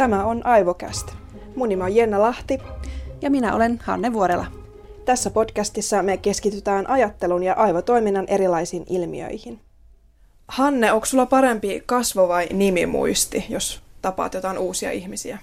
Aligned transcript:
Tämä 0.00 0.24
on 0.24 0.46
Aivokäst. 0.46 1.06
Mun 1.56 1.68
nimi 1.68 1.82
on 1.82 1.94
Jenna 1.94 2.20
Lahti. 2.20 2.58
Ja 3.22 3.30
minä 3.30 3.54
olen 3.54 3.80
Hanne 3.82 4.12
Vuorela. 4.12 4.46
Tässä 5.04 5.30
podcastissa 5.30 6.02
me 6.02 6.16
keskitytään 6.16 6.90
ajattelun 6.90 7.42
ja 7.42 7.54
aivotoiminnan 7.54 8.24
erilaisiin 8.28 8.84
ilmiöihin. 8.88 9.60
Hanne, 10.48 10.92
onko 10.92 11.06
sulla 11.06 11.26
parempi 11.26 11.82
kasvo- 11.86 12.28
vai 12.28 12.46
nimimuisti, 12.52 13.46
jos 13.48 13.82
tapaat 14.02 14.34
jotain 14.34 14.58
uusia 14.58 14.90
ihmisiä? 14.90 15.38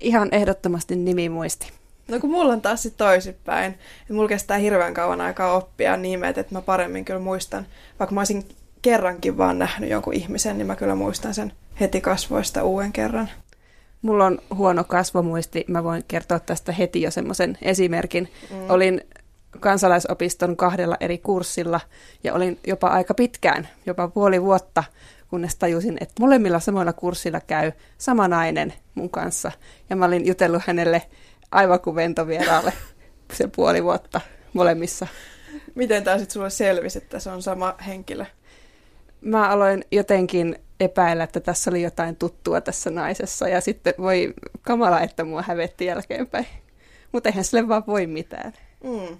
Ihan 0.00 0.28
ehdottomasti 0.32 0.96
nimimuisti. 0.96 1.72
No 2.08 2.20
kun 2.20 2.30
mulla 2.30 2.52
on 2.52 2.60
taas 2.60 2.82
sitten 2.82 3.06
toisinpäin. 3.06 3.72
Että 4.00 4.14
mulla 4.14 4.28
kestää 4.28 4.58
hirveän 4.58 4.94
kauan 4.94 5.20
aikaa 5.20 5.56
oppia 5.56 5.96
nimet, 5.96 6.38
että 6.38 6.54
mä 6.54 6.60
paremmin 6.60 7.04
kyllä 7.04 7.20
muistan. 7.20 7.66
Vaikka 7.98 8.14
mä 8.14 8.20
olisin 8.20 8.44
kerrankin 8.82 9.38
vaan 9.38 9.58
nähnyt 9.58 9.90
jonkun 9.90 10.14
ihmisen, 10.14 10.58
niin 10.58 10.66
mä 10.66 10.76
kyllä 10.76 10.94
muistan 10.94 11.34
sen 11.34 11.52
heti 11.80 12.00
kasvoista 12.00 12.62
uuden 12.62 12.92
kerran. 12.92 13.30
Mulla 14.04 14.26
on 14.26 14.38
huono 14.54 14.84
kasvomuisti. 14.84 15.64
Mä 15.68 15.84
voin 15.84 16.04
kertoa 16.08 16.38
tästä 16.38 16.72
heti 16.72 17.02
jo 17.02 17.10
semmoisen 17.10 17.58
esimerkin. 17.62 18.28
Mm. 18.50 18.70
Olin 18.70 19.00
kansalaisopiston 19.60 20.56
kahdella 20.56 20.96
eri 21.00 21.18
kurssilla 21.18 21.80
ja 22.24 22.34
olin 22.34 22.58
jopa 22.66 22.88
aika 22.88 23.14
pitkään, 23.14 23.68
jopa 23.86 24.08
puoli 24.08 24.42
vuotta, 24.42 24.84
kunnes 25.28 25.56
tajusin, 25.56 25.98
että 26.00 26.14
molemmilla 26.20 26.60
samoilla 26.60 26.92
kurssilla 26.92 27.40
käy 27.40 27.72
sama 27.98 28.28
nainen 28.28 28.74
mun 28.94 29.10
kanssa. 29.10 29.52
Ja 29.90 29.96
mä 29.96 30.04
olin 30.04 30.26
jutellut 30.26 30.62
hänelle 30.66 31.02
aivan 31.50 31.80
kuin 31.80 31.96
ventovieraalle 31.96 32.72
se 33.32 33.48
puoli 33.56 33.84
vuotta 33.84 34.20
molemmissa. 34.52 35.06
Miten 35.74 36.04
tämä 36.04 36.18
sitten 36.18 36.32
sulle 36.32 36.50
selvisi, 36.50 36.98
että 36.98 37.18
se 37.18 37.30
on 37.30 37.42
sama 37.42 37.74
henkilö? 37.86 38.26
Mä 39.24 39.48
aloin 39.48 39.84
jotenkin 39.92 40.58
epäillä, 40.80 41.24
että 41.24 41.40
tässä 41.40 41.70
oli 41.70 41.82
jotain 41.82 42.16
tuttua 42.16 42.60
tässä 42.60 42.90
naisessa 42.90 43.48
ja 43.48 43.60
sitten 43.60 43.94
voi 43.98 44.34
kamala, 44.62 45.00
että 45.00 45.24
mua 45.24 45.42
hävetti 45.42 45.84
jälkeenpäin. 45.84 46.46
Mutta 47.12 47.28
eihän 47.28 47.44
sille 47.44 47.68
vaan 47.68 47.84
voi 47.86 48.06
mitään. 48.06 48.52
Mm. 48.84 49.16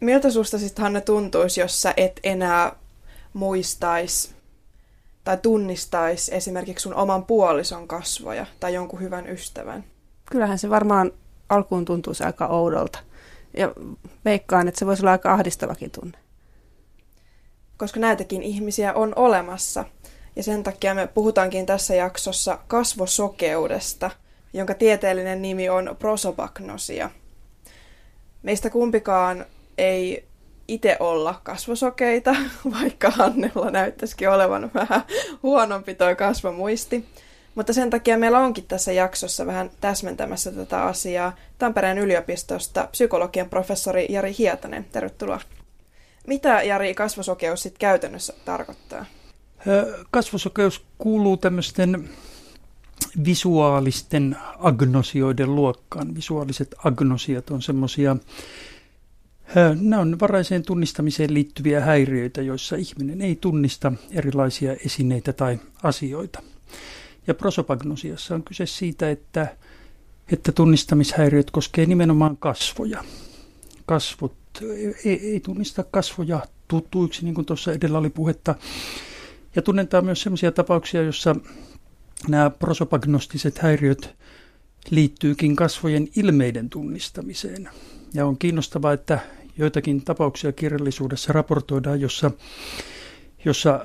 Miltä 0.00 0.30
susta 0.30 0.58
sitten 0.58 0.82
Hanna 0.82 1.00
tuntuisi, 1.00 1.60
jos 1.60 1.82
sä 1.82 1.94
et 1.96 2.20
enää 2.22 2.76
muistaisi 3.32 4.34
tai 5.24 5.36
tunnistaisi 5.36 6.34
esimerkiksi 6.34 6.82
sun 6.82 6.94
oman 6.94 7.24
puolison 7.24 7.88
kasvoja 7.88 8.46
tai 8.60 8.74
jonkun 8.74 9.00
hyvän 9.00 9.28
ystävän? 9.28 9.84
Kyllähän 10.30 10.58
se 10.58 10.70
varmaan 10.70 11.12
alkuun 11.48 11.84
tuntuisi 11.84 12.24
aika 12.24 12.46
oudolta. 12.46 12.98
Ja 13.56 13.72
veikkaan, 14.24 14.68
että 14.68 14.78
se 14.78 14.86
voisi 14.86 15.02
olla 15.02 15.10
aika 15.10 15.32
ahdistavakin 15.32 15.90
tunne. 15.90 16.18
Koska 17.76 18.00
näitäkin 18.00 18.42
ihmisiä 18.42 18.94
on 18.94 19.12
olemassa. 19.16 19.84
Ja 20.36 20.42
sen 20.42 20.62
takia 20.62 20.94
me 20.94 21.06
puhutaankin 21.06 21.66
tässä 21.66 21.94
jaksossa 21.94 22.58
kasvosokeudesta, 22.68 24.10
jonka 24.52 24.74
tieteellinen 24.74 25.42
nimi 25.42 25.68
on 25.68 25.96
prosobagnosia. 25.98 27.10
Meistä 28.42 28.70
kumpikaan 28.70 29.46
ei 29.78 30.24
itse 30.68 30.96
olla 31.00 31.40
kasvosokeita, 31.42 32.36
vaikka 32.80 33.10
Hannella 33.10 33.70
näyttäisikin 33.70 34.30
olevan 34.30 34.70
vähän 34.74 35.02
huonompi 35.42 35.94
toi 35.94 36.16
kasvomuisti. 36.16 37.04
Mutta 37.54 37.72
sen 37.72 37.90
takia 37.90 38.18
meillä 38.18 38.38
onkin 38.38 38.64
tässä 38.64 38.92
jaksossa 38.92 39.46
vähän 39.46 39.70
täsmentämässä 39.80 40.52
tätä 40.52 40.82
asiaa 40.82 41.36
Tampereen 41.58 41.98
yliopistosta 41.98 42.88
psykologian 42.90 43.50
professori 43.50 44.06
Jari 44.08 44.34
Hietanen. 44.38 44.84
Tervetuloa. 44.92 45.40
Mitä 46.26 46.62
Jari 46.62 46.94
kasvosokeus 46.94 47.62
sitten 47.62 47.80
käytännössä 47.80 48.34
tarkoittaa? 48.44 49.04
Kasvosokeus 50.10 50.84
kuuluu 50.98 51.36
tämmöisten 51.36 52.08
visuaalisten 53.24 54.36
agnosioiden 54.58 55.54
luokkaan. 55.54 56.14
Visuaaliset 56.14 56.74
agnosiat 56.84 57.50
on 57.50 57.62
semmoisia, 57.62 58.16
nämä 59.80 60.02
on 60.02 60.20
varaiseen 60.20 60.62
tunnistamiseen 60.62 61.34
liittyviä 61.34 61.80
häiriöitä, 61.80 62.42
joissa 62.42 62.76
ihminen 62.76 63.22
ei 63.22 63.36
tunnista 63.36 63.92
erilaisia 64.10 64.72
esineitä 64.72 65.32
tai 65.32 65.58
asioita. 65.82 66.42
Ja 67.26 67.34
prosopagnosiassa 67.34 68.34
on 68.34 68.42
kyse 68.42 68.66
siitä, 68.66 69.10
että, 69.10 69.56
että 70.32 70.52
tunnistamishäiriöt 70.52 71.50
koskee 71.50 71.86
nimenomaan 71.86 72.36
kasvoja. 72.36 73.04
Kasvot 73.86 74.34
ei, 75.04 75.30
ei 75.32 75.40
tunnista 75.40 75.84
kasvoja 75.84 76.40
tuttuiksi, 76.68 77.24
niin 77.24 77.34
kuin 77.34 77.44
tuossa 77.44 77.72
edellä 77.72 77.98
oli 77.98 78.10
puhetta. 78.10 78.54
Ja 79.56 79.62
tunnetaan 79.62 80.04
myös 80.04 80.22
sellaisia 80.22 80.52
tapauksia, 80.52 81.02
joissa 81.02 81.36
nämä 82.28 82.50
prosopagnostiset 82.50 83.58
häiriöt 83.58 84.14
liittyykin 84.90 85.56
kasvojen 85.56 86.08
ilmeiden 86.16 86.70
tunnistamiseen. 86.70 87.68
Ja 88.14 88.26
on 88.26 88.38
kiinnostavaa, 88.38 88.92
että 88.92 89.18
joitakin 89.58 90.04
tapauksia 90.04 90.52
kirjallisuudessa 90.52 91.32
raportoidaan, 91.32 92.00
jossa, 92.00 92.30
jossa 93.44 93.84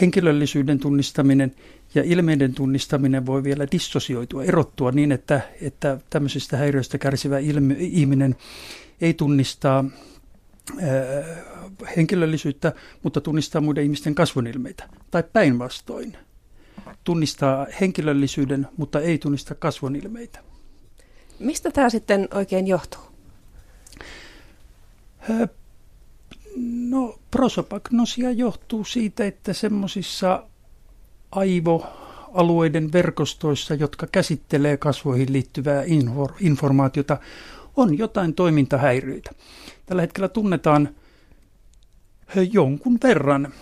henkilöllisyyden 0.00 0.78
tunnistaminen 0.78 1.54
ja 1.94 2.02
ilmeiden 2.02 2.54
tunnistaminen 2.54 3.26
voi 3.26 3.44
vielä 3.44 3.66
dissosioitua, 3.72 4.44
erottua 4.44 4.92
niin, 4.92 5.12
että, 5.12 5.40
että 5.60 5.98
tämmöisistä 6.10 6.56
häiriöistä 6.56 6.98
kärsivä 6.98 7.38
ilme, 7.38 7.76
ihminen 7.78 8.36
ei 9.00 9.14
tunnistaa 9.14 9.84
henkilöllisyyttä, 11.96 12.72
mutta 13.02 13.20
tunnistaa 13.20 13.60
muiden 13.60 13.84
ihmisten 13.84 14.14
kasvonilmeitä. 14.14 14.88
Tai 15.10 15.24
päinvastoin. 15.32 16.16
Tunnistaa 17.04 17.66
henkilöllisyyden, 17.80 18.68
mutta 18.76 19.00
ei 19.00 19.18
tunnista 19.18 19.54
kasvonilmeitä. 19.54 20.38
Mistä 21.38 21.70
tämä 21.70 21.90
sitten 21.90 22.28
oikein 22.34 22.66
johtuu? 22.66 23.02
No, 26.56 27.18
prosopagnosia 27.30 28.30
johtuu 28.30 28.84
siitä, 28.84 29.24
että 29.24 29.52
semmoisissa 29.52 30.46
aivoalueiden 31.32 32.92
verkostoissa, 32.92 33.74
jotka 33.74 34.06
käsittelee 34.12 34.76
kasvoihin 34.76 35.32
liittyvää 35.32 35.84
informaatiota, 36.40 37.18
on 37.76 37.98
jotain 37.98 38.34
toimintahäiriöitä. 38.34 39.30
Tällä 39.86 40.02
hetkellä 40.02 40.28
tunnetaan 40.28 40.88
jonkun 42.52 42.98
verran 43.02 43.52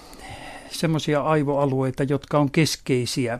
semmoisia 0.71 1.22
aivoalueita, 1.22 2.03
jotka 2.03 2.38
on 2.38 2.50
keskeisiä 2.50 3.38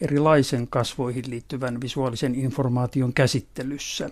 erilaisen 0.00 0.68
kasvoihin 0.68 1.24
liittyvän 1.30 1.80
visuaalisen 1.80 2.34
informaation 2.34 3.12
käsittelyssä. 3.12 4.10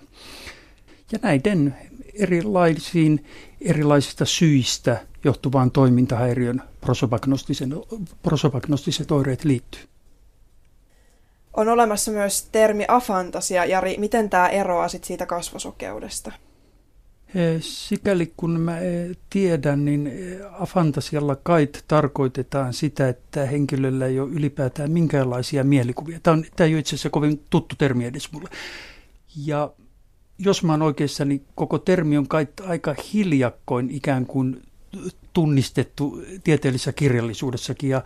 Ja 1.12 1.18
näiden 1.22 1.76
erilaisiin 2.14 3.24
erilaisista 3.60 4.24
syistä 4.24 5.06
johtuvaan 5.24 5.70
toimintahäiriön 5.70 6.62
prosopagnostiset 8.22 9.10
oireet 9.10 9.44
liittyy. 9.44 9.80
On 11.58 11.68
olemassa 11.68 12.10
myös 12.10 12.48
termi 12.52 12.84
afantasia. 12.88 13.64
Jari, 13.64 13.96
miten 13.98 14.30
tämä 14.30 14.48
eroaa 14.48 14.88
sit 14.88 15.04
siitä 15.04 15.26
kasvosokeudesta? 15.26 16.32
Sikäli 17.60 18.32
kun 18.36 18.60
mä 18.60 18.78
tiedän, 19.30 19.84
niin 19.84 20.12
afantasialla 20.52 21.36
kait 21.36 21.84
tarkoitetaan 21.88 22.72
sitä, 22.72 23.08
että 23.08 23.46
henkilöllä 23.46 24.06
ei 24.06 24.20
ole 24.20 24.30
ylipäätään 24.30 24.90
minkäänlaisia 24.90 25.64
mielikuvia. 25.64 26.20
Tämä, 26.22 26.36
on, 26.36 26.44
tämä 26.56 26.66
ei 26.68 26.74
ole 26.74 26.80
itse 26.80 26.90
asiassa 26.90 27.10
kovin 27.10 27.44
tuttu 27.50 27.74
termi 27.78 28.04
edes 28.04 28.32
mulle. 28.32 28.48
Ja 29.46 29.70
jos 30.38 30.62
mä 30.62 30.72
oon 30.72 30.82
oikeassa, 30.82 31.24
niin 31.24 31.44
koko 31.54 31.78
termi 31.78 32.18
on 32.18 32.28
kai 32.28 32.46
aika 32.66 32.94
hiljakkoin 33.12 33.90
ikään 33.90 34.26
kuin 34.26 34.62
tunnistettu 35.32 36.22
tieteellisessä 36.44 36.92
kirjallisuudessakin. 36.92 37.90
Ja 37.90 38.02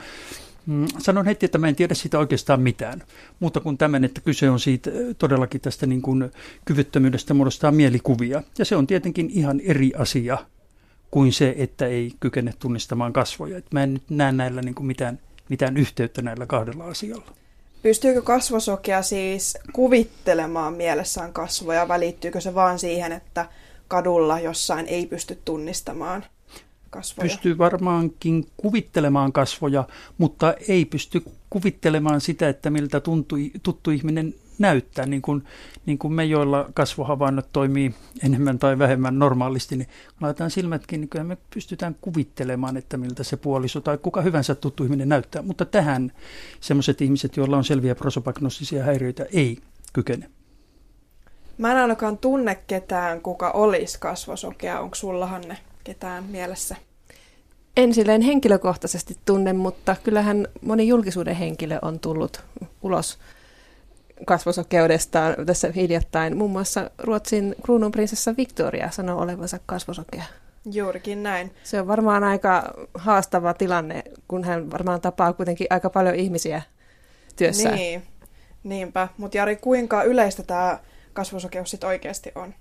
sanon 0.98 1.24
heti, 1.24 1.46
että 1.46 1.58
mä 1.58 1.68
en 1.68 1.76
tiedä 1.76 1.94
siitä 1.94 2.18
oikeastaan 2.18 2.60
mitään, 2.60 3.02
mutta 3.40 3.60
kun 3.60 3.78
tämän, 3.78 4.04
että 4.04 4.20
kyse 4.20 4.50
on 4.50 4.60
siitä 4.60 4.90
todellakin 5.18 5.60
tästä 5.60 5.86
niin 5.86 6.02
kuin 6.02 6.30
kyvyttömyydestä 6.64 7.34
muodostaa 7.34 7.72
mielikuvia. 7.72 8.42
Ja 8.58 8.64
se 8.64 8.76
on 8.76 8.86
tietenkin 8.86 9.30
ihan 9.30 9.60
eri 9.60 9.92
asia 9.98 10.38
kuin 11.10 11.32
se, 11.32 11.54
että 11.58 11.86
ei 11.86 12.12
kykene 12.20 12.54
tunnistamaan 12.58 13.12
kasvoja. 13.12 13.58
Et 13.58 13.72
mä 13.72 13.82
en 13.82 13.94
nyt 13.94 14.10
näe 14.10 14.32
näillä 14.32 14.62
niin 14.62 14.74
kuin 14.74 14.86
mitään, 14.86 15.18
mitään 15.48 15.76
yhteyttä 15.76 16.22
näillä 16.22 16.46
kahdella 16.46 16.84
asialla. 16.84 17.32
Pystyykö 17.82 18.22
kasvosokea 18.22 19.02
siis 19.02 19.58
kuvittelemaan 19.72 20.74
mielessään 20.74 21.32
kasvoja, 21.32 21.88
välittyykö 21.88 22.40
se 22.40 22.54
vaan 22.54 22.78
siihen, 22.78 23.12
että 23.12 23.46
kadulla 23.88 24.40
jossain 24.40 24.86
ei 24.86 25.06
pysty 25.06 25.38
tunnistamaan 25.44 26.24
kasvoja? 26.92 27.28
Pystyy 27.28 27.58
varmaankin 27.58 28.46
kuvittelemaan 28.56 29.32
kasvoja, 29.32 29.84
mutta 30.18 30.54
ei 30.68 30.84
pysty 30.84 31.22
kuvittelemaan 31.50 32.20
sitä, 32.20 32.48
että 32.48 32.70
miltä 32.70 33.00
tuntu, 33.00 33.36
tuttu 33.62 33.90
ihminen 33.90 34.34
näyttää, 34.58 35.06
niin 35.06 35.22
kuin, 35.22 35.44
niin 35.86 35.98
kuin 35.98 36.12
me, 36.12 36.24
joilla 36.24 36.70
kasvohavainnot 36.74 37.48
toimii 37.52 37.94
enemmän 38.22 38.58
tai 38.58 38.78
vähemmän 38.78 39.18
normaalisti, 39.18 39.76
niin 39.76 39.86
kun 39.86 40.16
laitetaan 40.20 40.50
silmätkin, 40.50 41.00
niin 41.00 41.08
kyllä 41.08 41.24
me 41.24 41.36
pystytään 41.54 41.96
kuvittelemaan, 42.00 42.76
että 42.76 42.96
miltä 42.96 43.24
se 43.24 43.36
puoliso 43.36 43.80
tai 43.80 43.98
kuka 43.98 44.20
hyvänsä 44.20 44.54
tuttu 44.54 44.84
ihminen 44.84 45.08
näyttää. 45.08 45.42
Mutta 45.42 45.64
tähän 45.64 46.12
sellaiset 46.60 47.00
ihmiset, 47.00 47.36
joilla 47.36 47.56
on 47.56 47.64
selviä 47.64 47.94
prosopagnostisia 47.94 48.84
häiriöitä, 48.84 49.26
ei 49.32 49.58
kykene. 49.92 50.30
Mä 51.58 51.72
en 51.72 51.78
ainakaan 51.78 52.18
tunne 52.18 52.54
ketään, 52.66 53.20
kuka 53.20 53.50
olisi 53.50 54.00
kasvosokea. 54.00 54.80
Onko 54.80 54.94
sulla, 54.94 55.26
Hanne, 55.26 55.58
ketään 55.84 56.24
mielessä? 56.24 56.76
En 57.76 57.94
silleen 57.94 58.22
henkilökohtaisesti 58.22 59.16
tunne, 59.24 59.52
mutta 59.52 59.96
kyllähän 60.04 60.48
moni 60.60 60.88
julkisuuden 60.88 61.36
henkilö 61.36 61.78
on 61.82 62.00
tullut 62.00 62.44
ulos 62.82 63.18
kasvosokeudestaan 64.26 65.46
tässä 65.46 65.72
hiljattain. 65.74 66.36
Muun 66.36 66.50
muassa 66.50 66.90
Ruotsin 66.98 67.54
kruununprinsessa 67.62 68.36
Victoria 68.36 68.90
sanoo 68.90 69.20
olevansa 69.20 69.58
kasvosokea. 69.66 70.24
Juurikin 70.72 71.22
näin. 71.22 71.54
Se 71.62 71.80
on 71.80 71.88
varmaan 71.88 72.24
aika 72.24 72.74
haastava 72.94 73.54
tilanne, 73.54 74.02
kun 74.28 74.44
hän 74.44 74.70
varmaan 74.70 75.00
tapaa 75.00 75.32
kuitenkin 75.32 75.66
aika 75.70 75.90
paljon 75.90 76.14
ihmisiä 76.14 76.62
työssään. 77.36 77.74
Niin, 77.74 78.02
niinpä. 78.64 79.08
Mutta 79.16 79.36
Jari, 79.36 79.56
kuinka 79.56 80.02
yleistä 80.02 80.42
tämä 80.42 80.78
kasvosokeus 81.12 81.70
sitten 81.70 81.88
oikeasti 81.88 82.32
on? 82.34 82.54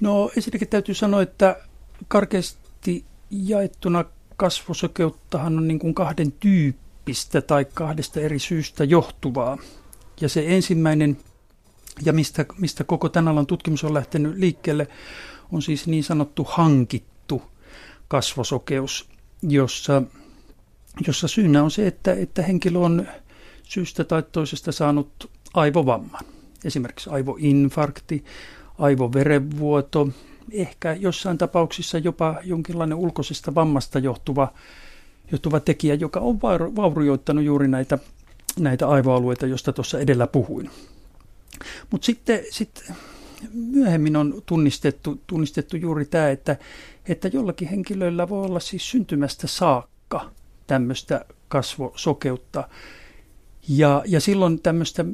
No 0.00 0.30
ensinnäkin 0.36 0.68
täytyy 0.68 0.94
sanoa, 0.94 1.22
että 1.22 1.56
karkeasti 2.08 3.04
jaettuna 3.30 4.04
kasvosokeuttahan 4.36 5.58
on 5.58 5.68
niin 5.68 5.78
kuin 5.78 5.94
kahden 5.94 6.32
tyyppistä 6.32 7.40
tai 7.40 7.64
kahdesta 7.74 8.20
eri 8.20 8.38
syystä 8.38 8.84
johtuvaa. 8.84 9.58
Ja 10.20 10.28
se 10.28 10.44
ensimmäinen, 10.46 11.16
ja 12.04 12.12
mistä, 12.12 12.46
mistä 12.58 12.84
koko 12.84 13.08
tämän 13.08 13.28
alan 13.28 13.46
tutkimus 13.46 13.84
on 13.84 13.94
lähtenyt 13.94 14.36
liikkeelle, 14.36 14.88
on 15.52 15.62
siis 15.62 15.86
niin 15.86 16.04
sanottu 16.04 16.46
hankittu 16.50 17.42
kasvosokeus, 18.08 19.08
jossa, 19.42 20.02
jossa 21.06 21.28
syynä 21.28 21.62
on 21.62 21.70
se, 21.70 21.86
että, 21.86 22.12
että 22.12 22.42
henkilö 22.42 22.78
on 22.78 23.06
syystä 23.62 24.04
tai 24.04 24.22
toisesta 24.32 24.72
saanut 24.72 25.30
aivovamman. 25.54 26.24
Esimerkiksi 26.64 27.10
aivoinfarkti, 27.10 28.24
aivoverenvuoto, 28.78 30.08
ehkä 30.52 30.92
jossain 30.92 31.38
tapauksissa 31.38 31.98
jopa 31.98 32.36
jonkinlainen 32.44 32.98
ulkoisesta 32.98 33.54
vammasta 33.54 33.98
johtuva, 33.98 34.52
johtuva 35.32 35.60
tekijä, 35.60 35.94
joka 35.94 36.20
on 36.20 36.40
vaurioittanut 36.76 37.44
juuri 37.44 37.68
näitä, 37.68 37.98
näitä 38.58 38.88
aivoalueita, 38.88 39.46
joista 39.46 39.72
tuossa 39.72 40.00
edellä 40.00 40.26
puhuin. 40.26 40.70
Mutta 41.90 42.06
sitten, 42.06 42.40
sitten 42.50 42.96
myöhemmin 43.52 44.16
on 44.16 44.42
tunnistettu, 44.46 45.20
tunnistettu 45.26 45.76
juuri 45.76 46.04
tämä, 46.04 46.28
että, 46.30 46.56
että 47.08 47.28
jollakin 47.28 47.68
henkilöillä 47.68 48.28
voi 48.28 48.44
olla 48.44 48.60
siis 48.60 48.90
syntymästä 48.90 49.46
saakka 49.46 50.30
tämmöistä 50.66 51.24
kasvosokeutta. 51.48 52.68
Ja, 53.68 54.02
ja 54.06 54.20
silloin 54.20 54.62
tämmöistä, 54.62 55.04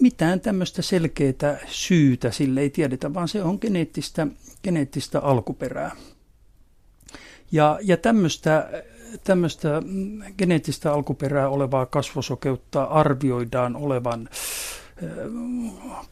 mitään 0.00 0.40
tämmöistä 0.40 0.82
selkeää 0.82 1.58
syytä 1.66 2.30
sille 2.30 2.60
ei 2.60 2.70
tiedetä, 2.70 3.14
vaan 3.14 3.28
se 3.28 3.42
on 3.42 3.58
geneettistä, 3.60 4.26
geneettistä 4.64 5.20
alkuperää. 5.20 5.90
Ja, 7.52 7.78
ja 7.82 7.96
tämmöistä, 7.96 8.82
tämmöistä 9.24 9.82
geneettistä 10.38 10.92
alkuperää 10.92 11.48
olevaa 11.48 11.86
kasvosokeutta 11.86 12.84
arvioidaan 12.84 13.76
olevan 13.76 14.28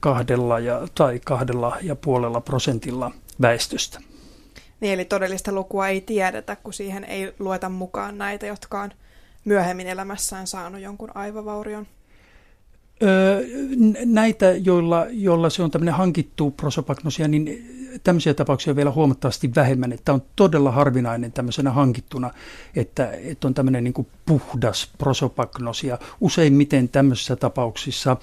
kahdella 0.00 0.58
ja, 0.58 0.88
tai 0.94 1.20
kahdella 1.24 1.76
ja 1.82 1.96
puolella 1.96 2.40
prosentilla 2.40 3.10
väestöstä. 3.40 4.00
Niin, 4.80 4.94
eli 4.94 5.04
todellista 5.04 5.52
lukua 5.52 5.88
ei 5.88 6.00
tiedetä, 6.00 6.56
kun 6.56 6.72
siihen 6.72 7.04
ei 7.04 7.34
lueta 7.38 7.68
mukaan 7.68 8.18
näitä, 8.18 8.46
jotka 8.46 8.80
on 8.80 8.90
myöhemmin 9.44 9.86
elämässään 9.86 10.46
saanut 10.46 10.80
jonkun 10.80 11.16
aivovaurion. 11.16 11.86
Öö, 13.02 13.42
näitä, 14.04 14.50
joilla, 14.50 15.06
joilla 15.10 15.50
se 15.50 15.62
on 15.62 15.70
tämmöinen 15.70 15.94
hankittu 15.94 16.50
prosopagnosia, 16.50 17.28
niin 17.28 17.70
tämmöisiä 18.04 18.34
tapauksia 18.34 18.70
on 18.70 18.76
vielä 18.76 18.90
huomattavasti 18.90 19.50
vähemmän. 19.56 19.92
Että 19.92 20.12
on 20.12 20.22
todella 20.36 20.70
harvinainen 20.70 21.32
tämmöisenä 21.32 21.70
hankittuna, 21.70 22.30
että, 22.76 23.10
että 23.10 23.46
on 23.46 23.54
tämmöinen 23.54 23.84
niin 23.84 24.06
puhdas 24.26 24.90
prosopagnosia. 24.98 25.98
Useimmiten 26.20 26.88
tämmöisissä 26.88 27.36
tapauksissa 27.36 28.16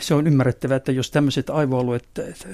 se 0.00 0.14
on 0.14 0.26
ymmärrettävää, 0.26 0.76
että 0.76 0.92
jos 0.92 1.10
tämmöiset 1.10 1.50
aivoalueet 1.50 2.08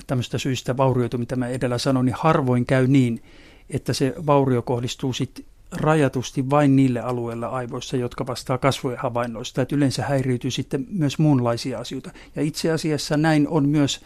tämmöistä 0.06 0.38
syistä 0.38 0.76
vaurioitu, 0.76 1.18
mitä 1.18 1.36
mä 1.36 1.48
edellä 1.48 1.78
sanoin, 1.78 2.06
niin 2.06 2.16
harvoin 2.18 2.66
käy 2.66 2.86
niin, 2.86 3.22
että 3.70 3.92
se 3.92 4.14
vaurio 4.26 4.62
kohdistuu 4.62 5.12
sitten 5.12 5.44
rajatusti 5.76 6.50
vain 6.50 6.76
niille 6.76 7.00
alueille 7.00 7.46
aivoissa, 7.46 7.96
jotka 7.96 8.26
vastaa 8.26 8.58
kasvojen 8.58 8.98
havainnoista. 8.98 9.62
Että 9.62 9.76
yleensä 9.76 10.02
häiriytyy 10.04 10.50
sitten 10.50 10.86
myös 10.90 11.18
muunlaisia 11.18 11.78
asioita. 11.78 12.10
Ja 12.36 12.42
itse 12.42 12.70
asiassa 12.70 13.16
näin 13.16 13.48
on 13.48 13.68
myös 13.68 14.00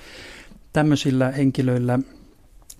tämmöisillä 0.73 1.31
henkilöillä, 1.31 1.99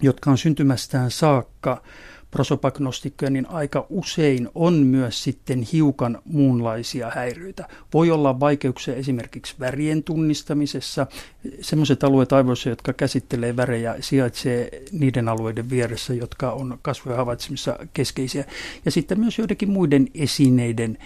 jotka 0.03 0.31
on 0.31 0.39
syntymästään 0.39 1.11
saakka 1.11 1.83
prosopagnostikkoja, 2.31 3.31
niin 3.31 3.47
aika 3.47 3.87
usein 3.89 4.49
on 4.55 4.75
myös 4.75 5.25
sitten 5.25 5.63
hiukan 5.63 6.19
muunlaisia 6.25 7.11
häiriöitä. 7.15 7.69
Voi 7.95 8.11
olla 8.11 8.41
vaikeuksia 8.41 8.95
esimerkiksi 8.95 9.55
värien 9.61 10.03
tunnistamisessa. 10.03 11.07
Sellaiset 11.61 12.05
alueet 12.05 12.33
aivoissa, 12.33 12.69
jotka 12.69 12.93
käsittelee 12.93 13.57
värejä, 13.57 13.97
sijaitsee 14.01 14.83
niiden 14.93 15.29
alueiden 15.29 15.71
vieressä, 15.71 16.15
jotka 16.15 16.53
on 16.53 16.79
kasvojen 16.83 17.19
havaitsemissa 17.19 17.79
keskeisiä. 17.95 18.45
Ja 18.85 18.91
sitten 18.91 19.21
myös 19.21 19.39
joidenkin 19.39 19.71
muiden 19.71 20.09
esineiden 20.15 20.99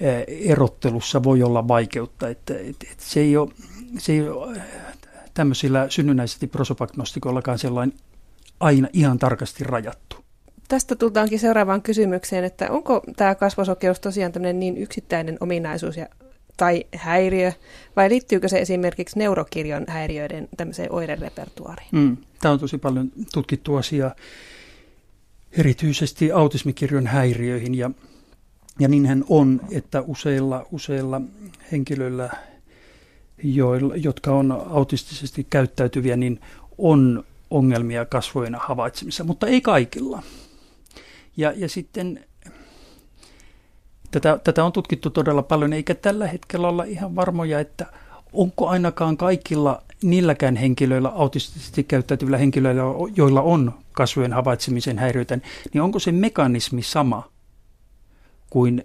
eh, 0.00 0.24
erottelussa 0.50 1.22
voi 1.22 1.42
olla 1.42 1.68
vaikeutta, 1.68 2.28
että, 2.28 2.54
että, 2.58 2.86
että 2.92 3.04
se 3.04 3.20
ei 3.20 3.36
ole, 3.36 3.50
se 3.98 4.12
ei 4.12 4.28
ole 4.28 4.62
tämmöisillä 5.34 5.86
synnynnäisesti 5.90 6.46
prosopagnostikoillakaan 6.46 7.58
sellainen 7.58 7.98
aina 8.60 8.88
ihan 8.92 9.18
tarkasti 9.18 9.64
rajattu 9.64 10.05
tästä 10.68 10.96
tultaankin 10.96 11.38
seuraavaan 11.38 11.82
kysymykseen, 11.82 12.44
että 12.44 12.70
onko 12.70 13.02
tämä 13.16 13.34
kasvosokeus 13.34 14.00
tosiaan 14.00 14.32
tämmöinen 14.32 14.60
niin 14.60 14.76
yksittäinen 14.76 15.36
ominaisuus 15.40 15.96
ja, 15.96 16.06
tai 16.56 16.84
häiriö, 16.94 17.52
vai 17.96 18.10
liittyykö 18.10 18.48
se 18.48 18.58
esimerkiksi 18.58 19.18
neurokirjon 19.18 19.84
häiriöiden 19.88 20.48
tämmöiseen 20.56 20.92
oirerepertuaariin? 20.92 21.88
Mm, 21.92 22.16
tämä 22.40 22.52
on 22.52 22.60
tosi 22.60 22.78
paljon 22.78 23.12
tutkittu 23.32 23.76
asia, 23.76 24.10
erityisesti 25.52 26.32
autismikirjon 26.32 27.06
häiriöihin, 27.06 27.74
ja, 27.74 27.90
ja 28.78 28.88
niinhän 28.88 29.24
on, 29.28 29.60
että 29.70 30.00
useilla, 30.00 30.66
useilla 30.72 31.20
henkilöillä, 31.72 32.30
joilla, 33.42 33.96
jotka 33.96 34.32
on 34.32 34.52
autistisesti 34.52 35.46
käyttäytyviä, 35.50 36.16
niin 36.16 36.40
on 36.78 37.24
ongelmia 37.50 38.04
kasvojen 38.04 38.54
havaitsemisessa, 38.54 39.24
mutta 39.24 39.46
ei 39.46 39.60
kaikilla. 39.60 40.22
Ja, 41.36 41.52
ja 41.56 41.68
sitten 41.68 42.24
tätä, 44.10 44.38
tätä 44.44 44.64
on 44.64 44.72
tutkittu 44.72 45.10
todella 45.10 45.42
paljon, 45.42 45.72
eikä 45.72 45.94
tällä 45.94 46.26
hetkellä 46.26 46.68
olla 46.68 46.84
ihan 46.84 47.16
varmoja, 47.16 47.60
että 47.60 47.86
onko 48.32 48.68
ainakaan 48.68 49.16
kaikilla 49.16 49.82
niilläkään 50.02 50.56
henkilöillä, 50.56 51.08
autistisesti 51.08 51.84
käyttäytyvillä 51.84 52.38
henkilöillä, 52.38 52.82
joilla 53.16 53.42
on 53.42 53.74
kasvojen 53.92 54.32
havaitsemisen 54.32 54.98
häiriöitä, 54.98 55.38
niin 55.72 55.82
onko 55.82 55.98
se 55.98 56.12
mekanismi 56.12 56.82
sama 56.82 57.28
kuin 58.50 58.84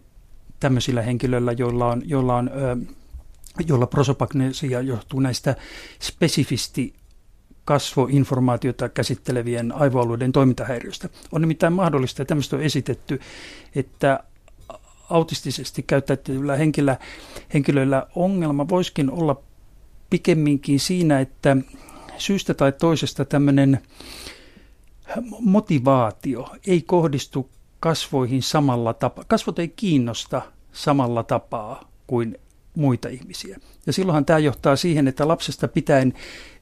tämmöisillä 0.59 1.01
henkilöillä, 1.01 1.51
joilla 1.51 1.87
on, 1.87 2.01
joilla 2.05 2.35
on 2.35 2.49
jolla 3.67 3.87
prosopagnesia 3.87 4.81
johtuu 4.81 5.19
näistä 5.19 5.55
spesifisti 6.01 6.93
kasvoinformaatiota 7.65 8.89
käsittelevien 8.89 9.71
aivoalueiden 9.71 10.31
toimintahäiriöstä. 10.31 11.09
On 11.31 11.41
nimittäin 11.41 11.73
mahdollista, 11.73 12.21
ja 12.21 12.25
tämmöistä 12.25 12.55
on 12.55 12.61
esitetty, 12.61 13.19
että 13.75 14.23
autistisesti 15.09 15.83
käyttäytyvillä 15.83 16.55
henkilöillä, 16.55 16.97
henkilöillä 17.53 18.07
ongelma 18.15 18.69
voisikin 18.69 19.11
olla 19.11 19.41
pikemminkin 20.09 20.79
siinä, 20.79 21.19
että 21.19 21.57
syystä 22.17 22.53
tai 22.53 22.71
toisesta 22.71 23.25
tämmöinen 23.25 23.79
motivaatio 25.39 26.49
ei 26.67 26.81
kohdistu 26.81 27.49
kasvoihin 27.79 28.43
samalla 28.43 28.93
tapaa. 28.93 29.23
Kasvot 29.27 29.59
ei 29.59 29.67
kiinnosta 29.67 30.41
samalla 30.73 31.23
tapaa 31.23 31.91
kuin 32.07 32.37
muita 32.75 33.09
ihmisiä. 33.09 33.59
Ja 33.85 33.93
silloinhan 33.93 34.25
tämä 34.25 34.39
johtaa 34.39 34.75
siihen, 34.75 35.07
että 35.07 35.27
lapsesta 35.27 35.67
pitäen 35.67 36.13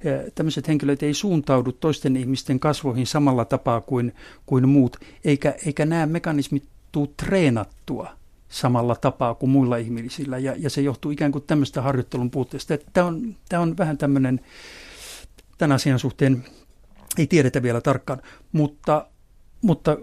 eh, 0.04 0.34
tämmöiset 0.36 0.68
henkilöt 0.68 1.04
ei 1.04 1.14
suuntaudu 1.14 1.72
toisten 1.72 2.18
ihmisten 2.18 2.60
kasvoihin 2.60 3.08
samalla 3.08 3.46
tapaa 3.46 3.82
kuin, 3.82 4.16
kuin 4.46 4.70
muut, 4.70 4.98
eikä, 5.26 5.56
eikä 5.66 5.86
nämä 5.86 6.06
mekanismit 6.06 6.64
tule 6.92 7.10
treenattua 7.18 8.10
samalla 8.50 8.96
tapaa 8.96 9.36
kuin 9.36 9.50
muilla 9.50 9.78
ihmisillä, 9.78 10.38
ja, 10.38 10.56
ja 10.58 10.70
se 10.70 10.82
johtuu 10.82 11.12
ikään 11.12 11.32
kuin 11.32 11.44
tämmöistä 11.48 11.82
harjoittelun 11.82 12.32
puutteesta. 12.32 12.78
Tämä 12.94 13.08
on, 13.08 13.36
tämä 13.50 13.62
on 13.62 13.78
vähän 13.78 13.98
tämmöinen, 13.98 14.40
tämän 15.58 15.76
asian 15.76 16.00
suhteen 16.00 16.46
ei 17.18 17.28
tiedetä 17.28 17.64
vielä 17.64 17.82
tarkkaan, 17.82 18.22
mutta 18.52 19.08
mutta 19.62 19.98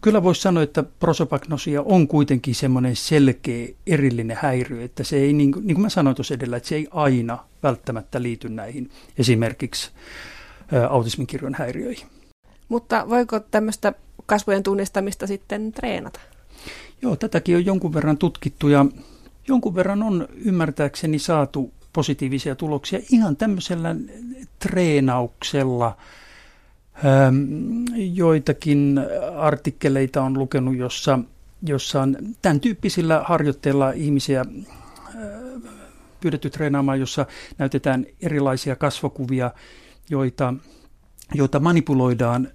kyllä 0.00 0.22
voisi 0.22 0.40
sanoa, 0.40 0.62
että 0.62 0.82
prosopagnosia 0.82 1.82
on 1.82 2.08
kuitenkin 2.08 2.54
semmoinen 2.54 2.96
selkeä 2.96 3.68
erillinen 3.86 4.38
häiriö, 4.40 4.84
että 4.84 5.04
se 5.04 5.16
ei, 5.16 5.32
niin 5.32 5.52
kuin, 5.52 5.66
niin 5.66 5.74
kuin 5.74 5.82
mä 5.82 5.88
sanoin 5.88 6.16
tuossa 6.16 6.34
edellä, 6.34 6.56
että 6.56 6.68
se 6.68 6.74
ei 6.74 6.88
aina 6.90 7.38
välttämättä 7.62 8.22
liity 8.22 8.48
näihin 8.48 8.90
esimerkiksi 9.18 9.90
autismin 10.90 11.26
kirjon 11.26 11.54
häiriöihin. 11.54 12.06
Mutta 12.68 13.08
voiko 13.08 13.40
tämmöistä 13.40 13.92
kasvojen 14.26 14.62
tunnistamista 14.62 15.26
sitten 15.26 15.72
treenata? 15.72 16.20
Joo, 17.02 17.16
tätäkin 17.16 17.56
on 17.56 17.66
jonkun 17.66 17.94
verran 17.94 18.18
tutkittu 18.18 18.68
ja 18.68 18.86
jonkun 19.48 19.74
verran 19.74 20.02
on 20.02 20.28
ymmärtääkseni 20.44 21.18
saatu 21.18 21.72
positiivisia 21.92 22.54
tuloksia 22.54 23.00
ihan 23.10 23.36
tämmöisellä 23.36 23.96
treenauksella. 24.58 25.96
Joitakin 28.14 29.00
artikkeleita 29.36 30.22
on 30.22 30.38
lukenut, 30.38 30.76
jossa, 30.76 31.18
jossa 31.62 32.02
on 32.02 32.16
tämän 32.42 32.60
tyyppisillä 32.60 33.24
harjoitteilla 33.26 33.90
ihmisiä 33.90 34.44
pyydetty 36.20 36.50
treenaamaan, 36.50 37.00
jossa 37.00 37.26
näytetään 37.58 38.06
erilaisia 38.20 38.76
kasvokuvia, 38.76 39.50
joita, 40.10 40.54
joita 41.34 41.60
manipuloidaan 41.60 42.48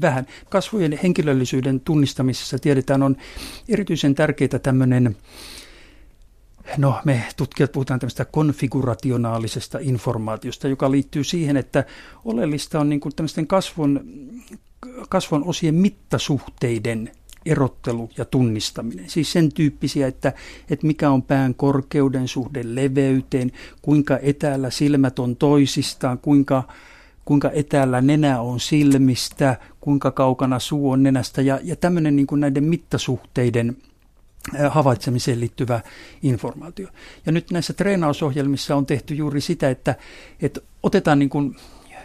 vähän. 0.00 0.26
Kasvojen 0.48 0.98
henkilöllisyyden 1.02 1.80
tunnistamisessa 1.80 2.58
tiedetään 2.58 3.02
on 3.02 3.16
erityisen 3.68 4.14
tärkeää 4.14 4.58
tämmöinen 4.62 5.16
No, 6.76 7.00
me 7.04 7.24
tutkijat 7.36 7.72
puhutaan 7.72 8.00
tämmöistä 8.00 8.24
konfigurationaalisesta 8.24 9.78
informaatiosta, 9.80 10.68
joka 10.68 10.90
liittyy 10.90 11.24
siihen, 11.24 11.56
että 11.56 11.84
oleellista 12.24 12.80
on 12.80 12.88
niin 12.88 13.00
kuin 13.00 13.14
tämmöisten 13.16 13.46
kasvon, 13.46 14.00
kasvon 15.08 15.44
osien 15.44 15.74
mittasuhteiden 15.74 17.12
erottelu 17.46 18.10
ja 18.18 18.24
tunnistaminen. 18.24 19.10
Siis 19.10 19.32
sen 19.32 19.52
tyyppisiä, 19.52 20.06
että, 20.06 20.32
että 20.70 20.86
mikä 20.86 21.10
on 21.10 21.22
pään 21.22 21.54
korkeuden 21.54 22.28
suhde 22.28 22.60
leveyteen, 22.64 23.52
kuinka 23.82 24.18
etäällä 24.22 24.70
silmät 24.70 25.18
on 25.18 25.36
toisistaan, 25.36 26.18
kuinka, 26.18 26.62
kuinka 27.24 27.50
etäällä 27.54 28.00
nenä 28.00 28.40
on 28.40 28.60
silmistä, 28.60 29.56
kuinka 29.80 30.10
kaukana 30.10 30.58
suu 30.58 30.90
on 30.90 31.02
nenästä 31.02 31.42
ja, 31.42 31.60
ja 31.62 31.76
tämmöinen 31.76 32.16
niin 32.16 32.26
kuin 32.26 32.40
näiden 32.40 32.64
mittasuhteiden 32.64 33.76
havaitsemiseen 34.68 35.40
liittyvä 35.40 35.80
informaatio. 36.22 36.88
Ja 37.26 37.32
nyt 37.32 37.50
näissä 37.50 37.72
treenausohjelmissa 37.72 38.76
on 38.76 38.86
tehty 38.86 39.14
juuri 39.14 39.40
sitä, 39.40 39.70
että, 39.70 39.94
että 40.42 40.60
otetaan 40.82 41.18
niin 41.18 41.28
kuin 41.28 41.56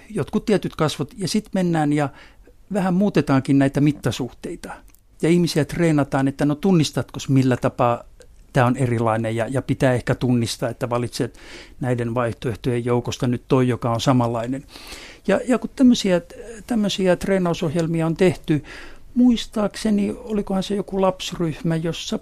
jotkut 0.10 0.46
tietyt 0.46 0.75
kasvot 0.75 1.13
ja 1.18 1.27
sitten 1.27 1.51
mennään 1.54 1.94
ja 1.94 2.10
vähän 2.74 2.94
muutetaankin 2.94 3.60
näitä 3.60 3.82
mittasuhteita. 3.82 4.74
Ja 5.22 5.30
ihmisiä 5.30 5.65
treenataan, 5.65 6.27
että 6.27 6.46
no 6.46 6.56
tunnistatko 6.56 7.20
millä 7.30 7.58
tapaa 7.58 8.04
tämä 8.54 8.68
on 8.68 8.77
erilainen 8.77 9.36
ja, 9.36 9.48
ja 9.48 9.62
pitää 9.62 9.94
ehkä 9.94 10.15
tunnistaa, 10.15 10.70
että 10.70 10.89
valitset 10.89 11.39
näiden 11.80 12.15
vaihtoehtojen 12.15 12.86
joukosta 12.86 13.27
nyt 13.27 13.44
toi, 13.48 13.68
joka 13.68 13.92
on 13.92 14.01
samanlainen. 14.01 14.63
Ja, 15.27 15.39
ja 15.48 15.58
kun 15.58 15.70
tämmöisiä, 15.75 16.22
tämmöisiä 16.68 17.15
treenausohjelmia 17.15 18.06
on 18.06 18.18
tehty, 18.18 18.63
muistaakseni, 19.15 20.15
olikohan 20.17 20.63
se 20.63 20.75
joku 20.75 21.01
lapsryhmä, 21.01 21.75
jossa 21.75 22.19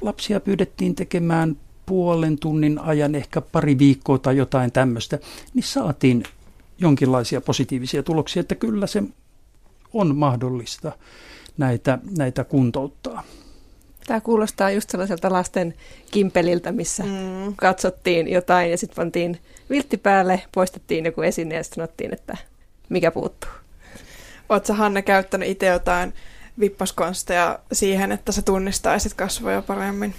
lapsia 0.00 0.40
pyydettiin 0.40 0.94
tekemään 0.94 1.56
puolen 1.86 2.38
tunnin 2.38 2.78
ajan, 2.78 3.14
ehkä 3.14 3.40
pari 3.40 3.78
viikkoa 3.78 4.18
tai 4.18 4.36
jotain 4.36 4.72
tämmöistä, 4.72 5.18
niin 5.54 5.62
saatiin 5.62 6.22
jonkinlaisia 6.78 7.40
positiivisia 7.40 8.02
tuloksia, 8.02 8.40
että 8.40 8.54
kyllä 8.54 8.86
se 8.86 9.02
on 9.92 10.16
mahdollista 10.16 10.92
näitä, 11.58 11.98
näitä 12.18 12.44
kuntouttaa. 12.44 13.22
Tämä 14.06 14.20
kuulostaa 14.20 14.70
just 14.70 14.90
sellaiselta 14.90 15.32
lasten 15.32 15.74
kimpeliltä, 16.10 16.72
missä 16.72 17.02
mm. 17.02 17.56
katsottiin 17.56 18.28
jotain 18.32 18.70
ja 18.70 18.78
sitten 18.78 18.96
pantiin 18.96 19.40
viltti 19.70 19.96
päälle, 19.96 20.42
poistettiin 20.52 21.04
joku 21.04 21.22
esine 21.22 21.54
ja 21.54 21.64
sanottiin, 21.64 22.12
että 22.12 22.36
mikä 22.88 23.10
puuttuu. 23.10 23.50
Oletko 24.48 24.72
Hanne 24.72 25.02
käyttänyt 25.02 25.48
itse 25.48 25.66
jotain 25.66 26.14
vippaskonsteja 26.60 27.58
siihen, 27.72 28.12
että 28.12 28.32
sä 28.32 28.42
tunnistaisit 28.42 29.14
kasvoja 29.14 29.62
paremmin? 29.62 30.14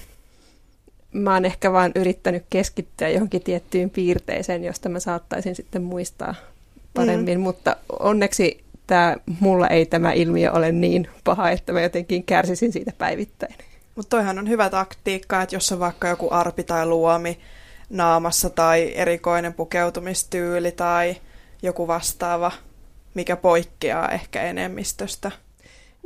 Mä 1.12 1.34
oon 1.34 1.46
ehkä 1.46 1.72
vaan 1.72 1.92
yrittänyt 1.96 2.44
keskittyä 2.50 3.10
johonkin 3.10 3.44
tiettyyn 3.44 3.90
piirteeseen, 3.90 4.64
josta 4.64 4.90
mä 4.90 5.00
saattaisin 5.00 5.56
sitten 5.56 5.84
muistaa 5.84 6.36
paremmin, 6.94 7.38
mm. 7.38 7.44
mutta 7.44 7.76
onneksi 8.00 8.64
tämä, 8.88 9.16
mulla 9.40 9.68
ei 9.68 9.86
tämä 9.86 10.12
ilmiö 10.12 10.52
ole 10.52 10.72
niin 10.72 11.08
paha, 11.24 11.50
että 11.50 11.74
mä 11.74 11.82
jotenkin 11.82 12.24
kärsisin 12.24 12.74
siitä 12.74 12.92
päivittäin. 12.98 13.56
Mutta 13.96 14.10
toihan 14.10 14.40
on 14.40 14.50
hyvä 14.50 14.70
taktiikka, 14.70 15.42
että 15.42 15.56
jos 15.56 15.72
on 15.72 15.80
vaikka 15.80 16.08
joku 16.08 16.28
arpi 16.32 16.64
tai 16.64 16.86
luomi 16.86 17.40
naamassa 17.90 18.50
tai 18.50 18.94
erikoinen 18.96 19.54
pukeutumistyyli 19.54 20.72
tai 20.72 21.16
joku 21.62 21.88
vastaava, 21.88 22.52
mikä 23.14 23.36
poikkeaa 23.36 24.12
ehkä 24.12 24.42
enemmistöstä– 24.42 25.32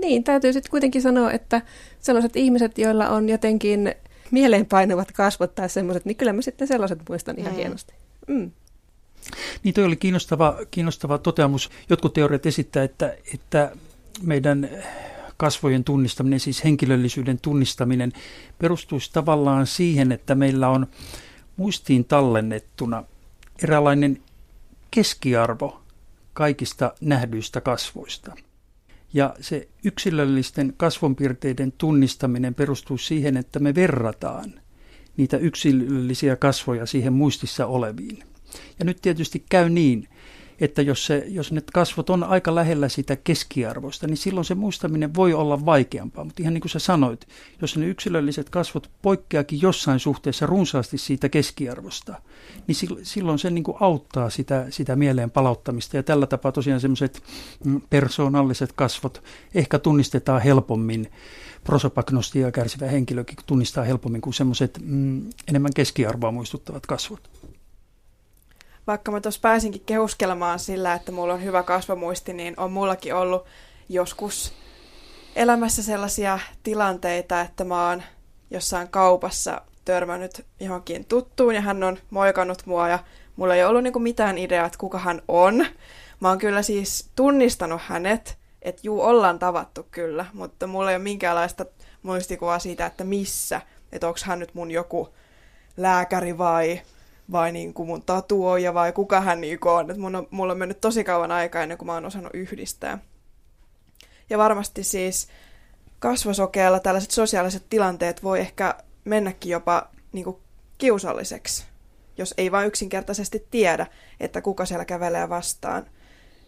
niin, 0.02 0.24
täytyy 0.24 0.54
sitten 0.54 0.72
kuitenkin 0.72 1.02
sanoa, 1.02 1.32
että 1.32 1.62
sellaiset 2.00 2.36
ihmiset, 2.36 2.78
joilla 2.78 3.10
on 3.10 3.30
jotenkin 3.30 3.96
mieleenpainuvat 4.32 5.12
kasvot 5.12 5.56
tai 5.56 5.70
semmoiset, 5.70 6.06
niin 6.06 6.16
kyllä 6.16 6.34
mä 6.34 6.42
sitten 6.42 6.68
sellaiset 6.68 7.00
muistan 7.10 7.40
ihan 7.40 7.52
mm. 7.52 7.58
hienosti. 7.58 7.94
Mm. 8.28 8.52
Niin 9.64 9.74
toi 9.74 9.84
oli 9.84 9.96
kiinnostava, 9.96 10.58
kiinnostava 10.72 11.18
toteamus. 11.18 11.70
Jotkut 11.90 12.14
teoriat 12.14 12.46
esittää, 12.46 12.84
että, 12.84 13.18
että 13.34 13.72
meidän 14.22 14.70
kasvojen 15.38 15.84
tunnistaminen, 15.84 16.40
siis 16.40 16.64
henkilöllisyyden 16.64 17.40
tunnistaminen, 17.42 18.12
perustuisi 18.60 19.10
tavallaan 19.14 19.68
siihen, 19.68 20.12
että 20.12 20.36
meillä 20.36 20.70
on 20.70 20.88
muistiin 21.58 22.06
tallennettuna 22.06 23.04
eräänlainen 23.64 24.22
keskiarvo 24.92 25.82
kaikista 26.34 26.94
nähdyistä 27.02 27.62
kasvoista– 27.62 28.36
ja 29.14 29.36
se 29.42 29.68
yksilöllisten 29.84 30.74
kasvonpiirteiden 30.78 31.72
tunnistaminen 31.72 32.56
perustuu 32.56 32.98
siihen, 32.98 33.38
että 33.38 33.60
me 33.60 33.76
verrataan 33.76 34.54
niitä 35.18 35.38
yksilöllisiä 35.38 36.36
kasvoja 36.36 36.86
siihen 36.86 37.14
muistissa 37.14 37.66
oleviin. 37.66 38.24
Ja 38.80 38.86
nyt 38.86 39.02
tietysti 39.02 39.46
käy 39.50 39.70
niin, 39.70 40.08
että 40.62 40.82
jos, 40.82 41.06
se, 41.06 41.24
jos 41.28 41.52
ne 41.52 41.62
kasvot 41.74 42.10
on 42.10 42.24
aika 42.24 42.56
lähellä 42.56 42.90
sitä 42.90 43.16
keskiarvoista, 43.16 44.08
niin 44.08 44.18
silloin 44.18 44.46
se 44.46 44.56
muistaminen 44.56 45.16
voi 45.16 45.34
olla 45.34 45.66
vaikeampaa. 45.66 46.24
Mutta 46.24 46.42
ihan 46.44 46.54
niin 46.54 46.62
kuin 46.62 46.72
sä 46.72 46.80
sanoit, 46.80 47.28
jos 47.62 47.78
ne 47.78 47.86
yksilölliset 47.86 48.50
kasvot 48.50 48.90
poikkeakin 49.02 49.62
jossain 49.62 50.00
suhteessa 50.00 50.46
runsaasti 50.46 50.98
siitä 50.98 51.30
keskiarvosta, 51.30 52.22
niin 52.68 52.76
silloin 53.04 53.40
se 53.40 53.50
niin 53.50 53.64
kuin 53.64 53.78
auttaa 53.80 54.30
sitä, 54.30 54.66
sitä 54.70 54.96
mieleen 54.96 55.32
palauttamista. 55.32 55.98
Ja 55.98 56.04
tällä 56.04 56.28
tapaa 56.28 56.52
tosiaan 56.52 56.82
semmoiset 56.82 57.24
mm, 57.66 57.82
persoonalliset 57.90 58.72
kasvot 58.74 59.24
ehkä 59.56 59.80
tunnistetaan 59.80 60.42
helpommin. 60.42 61.12
Prosopagnostia 61.64 62.52
kärsivä 62.52 62.86
henkilökin 62.86 63.38
tunnistaa 63.46 63.84
helpommin 63.84 64.22
kuin 64.22 64.34
semmoiset 64.34 64.80
mm, 64.82 65.30
enemmän 65.48 65.72
keskiarvoa 65.76 66.32
muistuttavat 66.32 66.86
kasvot 66.86 67.30
vaikka 68.92 69.12
mä 69.12 69.22
tuossa 69.22 69.42
pääsinkin 69.42 69.82
kehuskelemaan 69.86 70.60
sillä, 70.60 70.94
että 70.94 71.12
mulla 71.12 71.34
on 71.34 71.44
hyvä 71.44 71.64
kasvamuisti, 71.64 72.34
niin 72.34 72.54
on 72.58 72.72
mullakin 72.72 73.16
ollut 73.16 73.46
joskus 73.90 74.54
elämässä 75.36 75.84
sellaisia 75.84 76.40
tilanteita, 76.64 77.42
että 77.42 77.64
mä 77.64 77.90
oon 77.90 78.04
jossain 78.50 78.88
kaupassa 78.88 79.62
törmännyt 79.86 80.46
johonkin 80.60 81.06
tuttuun 81.06 81.56
ja 81.56 81.62
hän 81.62 81.84
on 81.84 81.98
moikannut 82.10 82.66
mua 82.66 82.88
ja 82.88 83.00
mulla 83.36 83.56
ei 83.56 83.64
ollut 83.64 83.84
niinku 83.84 84.00
mitään 84.00 84.38
ideaa, 84.38 84.66
että 84.66 84.78
kuka 84.78 85.00
hän 85.00 85.22
on. 85.28 85.66
Mä 86.20 86.30
oon 86.30 86.38
kyllä 86.38 86.62
siis 86.62 87.10
tunnistanut 87.16 87.82
hänet, 87.82 88.38
että 88.62 88.82
juu, 88.84 89.02
ollaan 89.02 89.40
tavattu 89.40 89.88
kyllä, 89.92 90.26
mutta 90.34 90.68
mulla 90.68 90.92
ei 90.92 90.96
ole 90.96 91.04
minkäänlaista 91.04 91.66
muistikuvaa 92.04 92.60
siitä, 92.60 92.86
että 92.86 93.04
missä, 93.04 93.62
että 93.92 94.08
onko 94.08 94.20
hän 94.26 94.40
nyt 94.40 94.54
mun 94.54 94.72
joku 94.72 95.14
lääkäri 95.78 96.38
vai 96.38 96.82
vai 97.32 97.52
niin 97.52 97.74
kuin 97.74 97.88
mun 97.88 98.04
tatuoija 98.04 98.74
vai 98.74 98.92
kuka 98.92 99.22
hän 99.22 99.42
niin 99.42 99.68
on. 99.68 99.90
että 99.90 100.02
mun 100.02 100.16
on. 100.16 100.28
Mulla 100.32 100.54
on 100.54 100.60
mennyt 100.60 100.82
tosi 100.82 101.04
kauan 101.04 101.32
aikaa 101.32 101.64
ennen 101.64 101.78
kuin 101.78 101.86
mä 101.86 101.94
oon 101.94 102.06
osannut 102.06 102.34
yhdistää. 102.34 102.98
Ja 104.30 104.38
varmasti 104.38 104.84
siis 104.84 105.28
kasvosokeella 106.00 106.80
tällaiset 106.80 107.12
sosiaaliset 107.12 107.66
tilanteet 107.70 108.24
voi 108.24 108.40
ehkä 108.40 108.76
mennäkin 109.06 109.52
jopa 109.52 109.90
niin 110.12 110.24
kuin 110.24 110.38
kiusalliseksi, 110.78 111.66
jos 112.18 112.34
ei 112.38 112.52
vain 112.52 112.68
yksinkertaisesti 112.68 113.48
tiedä, 113.52 113.88
että 114.20 114.42
kuka 114.42 114.66
siellä 114.66 114.86
kävelee 114.86 115.30
vastaan. 115.30 115.86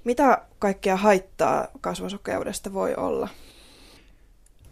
Mitä 0.03 0.41
kaikkea 0.59 0.95
haittaa 0.95 1.67
kasvosokeudesta 1.81 2.73
voi 2.73 2.95
olla? 2.95 3.29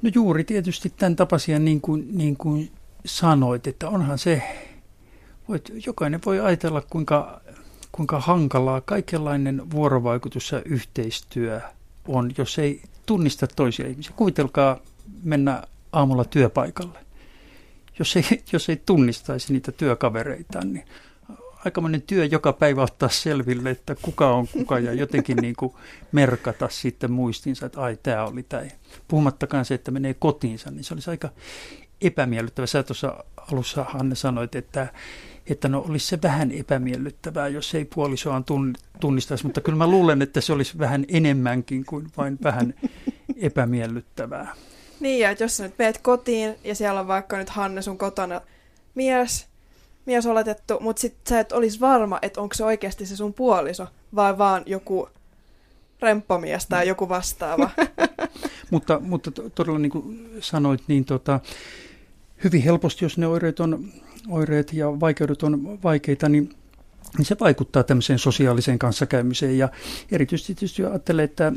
No 0.01 0.11
juuri 0.13 0.43
tietysti 0.43 0.89
tämän 0.89 1.15
tapaisia 1.15 1.59
niin 1.59 1.81
kuin, 1.81 2.17
niin 2.17 2.37
kuin 2.37 2.71
sanoit, 3.05 3.67
että 3.67 3.89
onhan 3.89 4.17
se 4.17 4.43
voit, 5.47 5.71
jokainen 5.85 6.19
voi 6.25 6.39
ajatella, 6.39 6.81
kuinka, 6.81 7.41
kuinka 7.91 8.19
hankalaa 8.19 8.81
kaikenlainen 8.81 9.71
vuorovaikutus 9.71 10.51
ja 10.51 10.61
yhteistyö 10.65 11.61
on, 12.07 12.31
jos 12.37 12.59
ei 12.59 12.81
tunnista 13.05 13.47
toisia 13.47 13.87
ihmisiä. 13.87 14.13
Kuvitelkaa 14.15 14.79
mennä 15.23 15.63
aamulla 15.91 16.25
työpaikalle. 16.25 16.99
Jos 17.99 18.15
ei, 18.15 18.23
jos 18.53 18.69
ei 18.69 18.81
tunnistaisi 18.85 19.53
niitä 19.53 19.71
työkavereitaan, 19.71 20.73
niin 20.73 20.85
aikamoinen 21.65 22.01
työ 22.01 22.25
joka 22.25 22.53
päivä 22.53 22.83
ottaa 22.83 23.09
selville, 23.09 23.69
että 23.69 23.95
kuka 24.01 24.35
on 24.35 24.47
kuka 24.47 24.79
ja 24.79 24.93
jotenkin 24.93 25.37
niin 25.37 25.55
kuin 25.55 25.73
merkata 26.11 26.69
sitten 26.69 27.11
muistinsa, 27.11 27.65
että 27.65 27.81
ai 27.81 27.97
tämä 28.03 28.25
oli 28.25 28.43
tämä. 28.43 28.63
Puhumattakaan 29.07 29.65
se, 29.65 29.73
että 29.73 29.91
menee 29.91 30.13
kotiinsa, 30.13 30.71
niin 30.71 30.83
se 30.83 30.93
olisi 30.93 31.09
aika 31.09 31.29
epämiellyttävä. 32.01 32.65
Sä 32.65 32.83
tuossa 32.83 33.23
alussa 33.51 33.83
Hanne 33.83 34.15
sanoit, 34.15 34.55
että, 34.55 34.87
että 35.49 35.67
no 35.67 35.85
olisi 35.89 36.07
se 36.07 36.19
vähän 36.23 36.51
epämiellyttävää, 36.51 37.47
jos 37.47 37.75
ei 37.75 37.85
puolisoaan 37.85 38.45
tunnistaisi, 38.99 39.45
mutta 39.45 39.61
kyllä 39.61 39.77
mä 39.77 39.87
luulen, 39.87 40.21
että 40.21 40.41
se 40.41 40.53
olisi 40.53 40.77
vähän 40.79 41.05
enemmänkin 41.07 41.85
kuin 41.85 42.07
vain 42.17 42.37
vähän 42.43 42.73
epämiellyttävää. 43.35 44.55
Niin, 44.99 45.19
ja 45.19 45.35
jos 45.39 45.57
sä 45.57 45.63
nyt 45.63 45.77
meet 45.77 45.97
kotiin 45.97 46.55
ja 46.63 46.75
siellä 46.75 46.99
on 46.99 47.07
vaikka 47.07 47.37
nyt 47.37 47.49
Hanne 47.49 47.81
sun 47.81 47.97
kotona 47.97 48.41
mies, 48.95 49.47
mies 50.05 50.25
oletettu, 50.25 50.77
mutta 50.79 50.99
sit 50.99 51.15
sä 51.29 51.39
et 51.39 51.51
olisi 51.51 51.79
varma, 51.79 52.19
että 52.21 52.41
onko 52.41 52.55
se 52.55 52.63
oikeasti 52.63 53.05
se 53.05 53.15
sun 53.15 53.33
puoliso, 53.33 53.87
vai 54.15 54.37
vaan 54.37 54.63
joku 54.65 55.09
remppamies 56.01 56.67
tai 56.67 56.87
joku 56.87 57.09
vastaava. 57.09 57.69
mutta, 58.71 58.99
mutta 58.99 59.31
todella 59.55 59.79
niin 59.79 59.91
kuin 59.91 60.29
sanoit, 60.39 60.81
niin 60.87 61.05
tota, 61.05 61.39
hyvin 62.43 62.61
helposti, 62.61 63.05
jos 63.05 63.17
ne 63.17 63.27
oireet, 63.27 63.59
on, 63.59 63.91
oireet 64.29 64.73
ja 64.73 64.99
vaikeudet 64.99 65.43
on 65.43 65.79
vaikeita, 65.83 66.29
niin 66.29 66.49
niin 67.17 67.25
se 67.25 67.37
vaikuttaa 67.39 67.83
tämmöiseen 67.83 68.19
sosiaaliseen 68.19 68.79
kanssakäymiseen 68.79 69.57
ja 69.57 69.69
erityisesti 70.11 70.55
tietysti 70.55 70.85
ajattelee, 70.85 71.25
että 71.25 71.53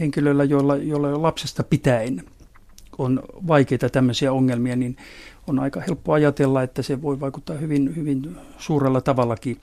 henkilöillä, 0.00 0.44
joilla, 0.44 0.76
joilla 0.76 1.22
lapsesta 1.22 1.64
pitäen 1.64 2.24
on 2.98 3.22
vaikeita 3.46 3.88
tämmöisiä 3.88 4.32
ongelmia, 4.32 4.76
niin 4.76 4.96
on 5.46 5.58
aika 5.58 5.80
helppo 5.80 6.12
ajatella, 6.12 6.62
että 6.62 6.82
se 6.82 7.02
voi 7.02 7.20
vaikuttaa 7.20 7.56
hyvin, 7.56 7.96
hyvin 7.96 8.36
suurella 8.58 9.00
tavallakin 9.00 9.60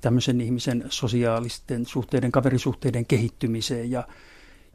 tämmöisen 0.00 0.40
ihmisen 0.40 0.84
sosiaalisten 0.88 1.86
suhteiden, 1.86 2.32
kaverisuhteiden 2.32 3.06
kehittymiseen 3.06 3.90
ja, 3.90 4.08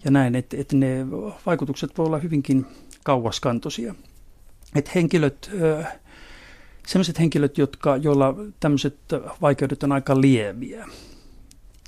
ja 0.05 0.11
näin, 0.11 0.35
että, 0.35 0.57
että 0.59 0.75
ne 0.75 1.05
vaikutukset 1.45 1.97
voi 1.97 2.05
olla 2.05 2.17
hyvinkin 2.17 2.65
kauaskantoisia. 3.03 3.95
Että 4.75 4.91
henkilöt, 4.95 5.51
sellaiset 6.87 7.19
henkilöt, 7.19 7.57
jotka, 7.57 7.97
joilla 7.97 8.35
tämmöiset 8.59 8.97
vaikeudet 9.41 9.83
on 9.83 9.91
aika 9.91 10.21
lieviä, 10.21 10.85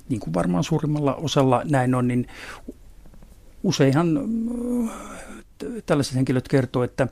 niin 0.08 0.20
kuin 0.20 0.34
varmaan 0.34 0.64
suurimmalla 0.64 1.14
osalla 1.14 1.62
näin 1.64 1.94
on, 1.94 2.08
niin 2.08 2.26
useinhan 3.62 4.28
tällaiset 5.86 6.14
henkilöt 6.14 6.48
kertoo, 6.48 6.82
että, 6.82 7.08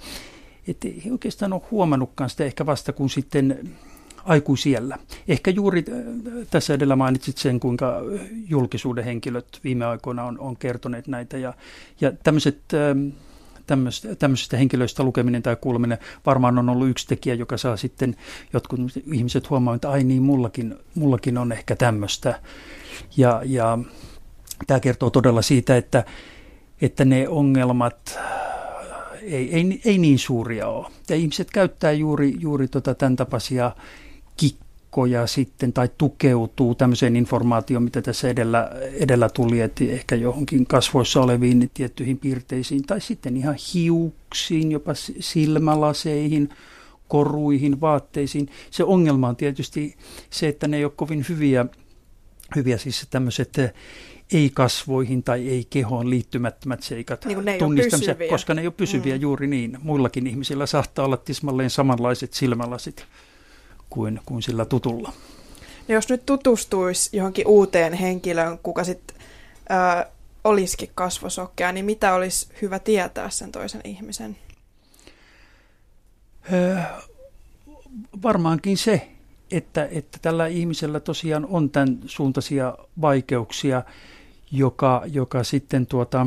että 0.68 0.88
he 1.04 1.12
oikeastaan 1.12 1.52
ole 1.52 1.62
huomannutkaan 1.70 2.30
sitä 2.30 2.44
ehkä 2.44 2.66
vasta 2.66 2.92
kun 2.92 3.10
sitten 3.10 3.70
aikuisiellä. 4.24 4.98
Ehkä 5.28 5.50
juuri 5.50 5.84
tässä 6.50 6.74
edellä 6.74 6.96
mainitsit 6.96 7.38
sen, 7.38 7.60
kuinka 7.60 8.02
julkisuuden 8.48 9.04
henkilöt 9.04 9.60
viime 9.64 9.84
aikoina 9.84 10.24
on, 10.24 10.38
on 10.38 10.56
kertoneet 10.56 11.08
näitä. 11.08 11.38
Ja, 11.38 11.54
ja 12.00 12.12
tämmöiset, 12.24 12.60
tämmöistä, 13.66 14.16
tämmöisistä 14.16 14.56
henkilöistä 14.56 15.02
lukeminen 15.02 15.42
tai 15.42 15.56
kuuleminen 15.60 15.98
varmaan 16.26 16.58
on 16.58 16.68
ollut 16.68 16.88
yksi 16.88 17.06
tekijä, 17.06 17.34
joka 17.34 17.56
saa 17.56 17.76
sitten 17.76 18.16
jotkut 18.52 18.80
ihmiset 19.12 19.50
huomaamaan, 19.50 19.76
että 19.76 19.90
ai 19.90 20.04
niin, 20.04 20.22
mullakin, 20.22 20.74
mullakin 20.94 21.38
on 21.38 21.52
ehkä 21.52 21.76
tämmöistä. 21.76 22.40
Ja, 23.16 23.42
ja 23.44 23.78
tämä 24.66 24.80
kertoo 24.80 25.10
todella 25.10 25.42
siitä, 25.42 25.76
että, 25.76 26.04
että 26.80 27.04
ne 27.04 27.28
ongelmat 27.28 28.18
ei, 29.22 29.54
ei, 29.54 29.80
ei 29.84 29.98
niin 29.98 30.18
suuria 30.18 30.68
ole. 30.68 30.86
Ja 31.08 31.16
ihmiset 31.16 31.50
käyttää 31.50 31.92
juuri, 31.92 32.34
juuri 32.38 32.68
tota 32.68 32.94
tämän 32.94 33.16
tapaisia 33.16 33.72
kikkoja 34.96 35.26
sitten 35.26 35.72
tai 35.72 35.88
tukeutuu 35.98 36.74
tämmöiseen 36.74 37.16
informaatioon, 37.16 37.82
mitä 37.82 38.02
tässä 38.02 38.28
edellä, 38.28 38.70
edellä 38.92 39.28
tuli, 39.28 39.60
että 39.60 39.84
ehkä 39.84 40.14
johonkin 40.14 40.66
kasvoissa 40.66 41.20
oleviin 41.20 41.70
tiettyihin 41.74 42.18
piirteisiin 42.18 42.82
tai 42.82 43.00
sitten 43.00 43.36
ihan 43.36 43.56
hiuksiin, 43.74 44.72
jopa 44.72 44.92
silmälaseihin, 45.20 46.48
koruihin, 47.08 47.80
vaatteisiin. 47.80 48.48
Se 48.70 48.84
ongelma 48.84 49.28
on 49.28 49.36
tietysti 49.36 49.96
se, 50.30 50.48
että 50.48 50.68
ne 50.68 50.76
ei 50.76 50.84
ole 50.84 50.92
kovin 50.96 51.26
hyviä, 51.28 51.66
hyviä 52.56 52.78
siis 52.78 53.06
tämmöiset 53.10 53.52
ei-kasvoihin 54.32 55.22
tai 55.22 55.48
ei-kehoon 55.48 56.10
liittymättömät 56.10 56.82
seikat 56.82 57.24
niin 57.24 57.44
ne 57.44 57.58
tunnistamiseen, 57.58 58.16
koska 58.30 58.54
ne 58.54 58.60
ei 58.60 58.66
ole 58.66 58.74
pysyviä 58.76 59.14
mm. 59.14 59.20
juuri 59.20 59.46
niin. 59.46 59.78
Muillakin 59.82 60.26
ihmisillä 60.26 60.66
saattaa 60.66 61.04
olla 61.04 61.16
tismalleen 61.16 61.70
samanlaiset 61.70 62.32
silmälasit 62.32 63.06
kuin, 63.90 64.20
kuin 64.26 64.42
sillä 64.42 64.64
tutulla. 64.64 65.12
No 65.88 65.94
jos 65.94 66.08
nyt 66.08 66.26
tutustuisi 66.26 67.16
johonkin 67.16 67.46
uuteen 67.46 67.92
henkilöön, 67.92 68.58
kuka 68.62 68.84
sitten 68.84 69.16
olisikin 70.44 70.90
kasvosokkea, 70.94 71.72
niin 71.72 71.84
mitä 71.84 72.14
olisi 72.14 72.48
hyvä 72.62 72.78
tietää 72.78 73.30
sen 73.30 73.52
toisen 73.52 73.80
ihmisen? 73.84 74.36
Öö, 76.52 76.78
varmaankin 78.22 78.76
se, 78.76 79.08
että, 79.50 79.88
että 79.90 80.18
tällä 80.22 80.46
ihmisellä 80.46 81.00
tosiaan 81.00 81.46
on 81.46 81.70
tämän 81.70 81.98
suuntaisia 82.06 82.78
vaikeuksia 83.00 83.82
joka, 84.50 85.02
joka 85.12 85.44
sitten 85.44 85.86
tuota, 85.86 86.26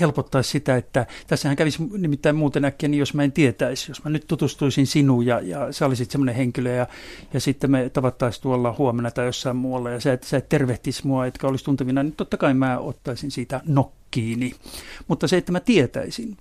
helpottaisi 0.00 0.50
sitä, 0.50 0.76
että 0.76 1.06
tässähän 1.26 1.56
kävisi 1.56 1.82
nimittäin 1.98 2.36
muuten 2.36 2.64
äkkiä 2.64 2.88
niin, 2.88 2.98
jos 2.98 3.14
mä 3.14 3.22
en 3.22 3.32
tietäisi, 3.32 3.90
jos 3.90 4.04
mä 4.04 4.10
nyt 4.10 4.24
tutustuisin 4.28 4.86
sinuun 4.86 5.26
ja, 5.26 5.40
ja 5.40 5.72
sä 5.72 5.86
olisit 5.86 6.10
semmoinen 6.10 6.34
henkilö 6.34 6.74
ja, 6.74 6.86
ja 7.32 7.40
sitten 7.40 7.70
me 7.70 7.90
tavattaisiin 7.90 8.42
tuolla 8.42 8.74
huomenna 8.78 9.10
tai 9.10 9.26
jossain 9.26 9.56
muualla 9.56 9.90
ja 9.90 10.00
sä 10.00 10.12
et, 10.12 10.22
sä 10.22 10.36
et 10.36 10.48
tervehtisi 10.48 11.06
mua, 11.06 11.26
etkä 11.26 11.46
olisi 11.46 11.64
tuntevina, 11.64 12.02
niin 12.02 12.16
totta 12.16 12.36
kai 12.36 12.54
mä 12.54 12.78
ottaisin 12.78 13.30
siitä 13.30 13.60
nokkiini. 13.66 14.52
Mutta 15.08 15.28
se, 15.28 15.36
että 15.36 15.52
mä 15.52 15.60
tietäisin, 15.60 16.36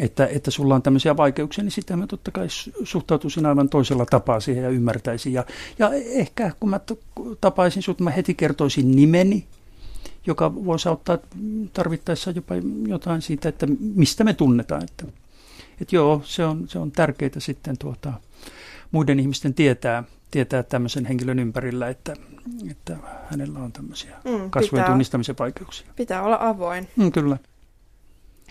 että, 0.00 0.26
että 0.26 0.50
sulla 0.50 0.74
on 0.74 0.82
tämmöisiä 0.82 1.16
vaikeuksia, 1.16 1.64
niin 1.64 1.72
sitten 1.72 1.98
mä 1.98 2.06
totta 2.06 2.30
kai 2.30 2.46
suhtautuisin 2.84 3.46
aivan 3.46 3.68
toisella 3.68 4.06
tapaa 4.06 4.40
siihen 4.40 4.64
ja 4.64 4.70
ymmärtäisin. 4.70 5.32
Ja, 5.32 5.44
ja 5.78 5.90
ehkä 5.92 6.52
kun 6.60 6.70
mä 6.70 6.80
tapaisin 7.40 7.82
sut, 7.82 8.00
mä 8.00 8.10
heti 8.10 8.34
kertoisin 8.34 8.96
nimeni, 8.96 9.46
joka 10.26 10.54
voisi 10.54 10.88
auttaa 10.88 11.18
tarvittaessa 11.72 12.30
jopa 12.30 12.54
jotain 12.86 13.22
siitä, 13.22 13.48
että 13.48 13.66
mistä 13.80 14.24
me 14.24 14.34
tunnetaan. 14.34 14.84
Että, 14.84 15.06
että 15.80 15.96
joo, 15.96 16.22
se 16.24 16.44
on, 16.44 16.68
se 16.68 16.78
on 16.78 16.92
tärkeää 16.92 17.30
sitten 17.38 17.78
tuota, 17.78 18.12
muiden 18.90 19.20
ihmisten 19.20 19.54
tietää, 19.54 20.04
tietää 20.30 20.62
tämmöisen 20.62 21.06
henkilön 21.06 21.38
ympärillä, 21.38 21.88
että, 21.88 22.16
että 22.70 22.96
hänellä 23.30 23.58
on 23.58 23.72
tämmöisiä 23.72 24.16
mm, 24.24 24.50
kasvojen 24.50 24.82
pitää, 24.82 24.86
tunnistamisen 24.86 25.36
vaikeuksia. 25.38 25.86
Pitää 25.96 26.22
olla 26.22 26.38
avoin. 26.40 26.88
Mm, 26.96 27.12
kyllä. 27.12 27.36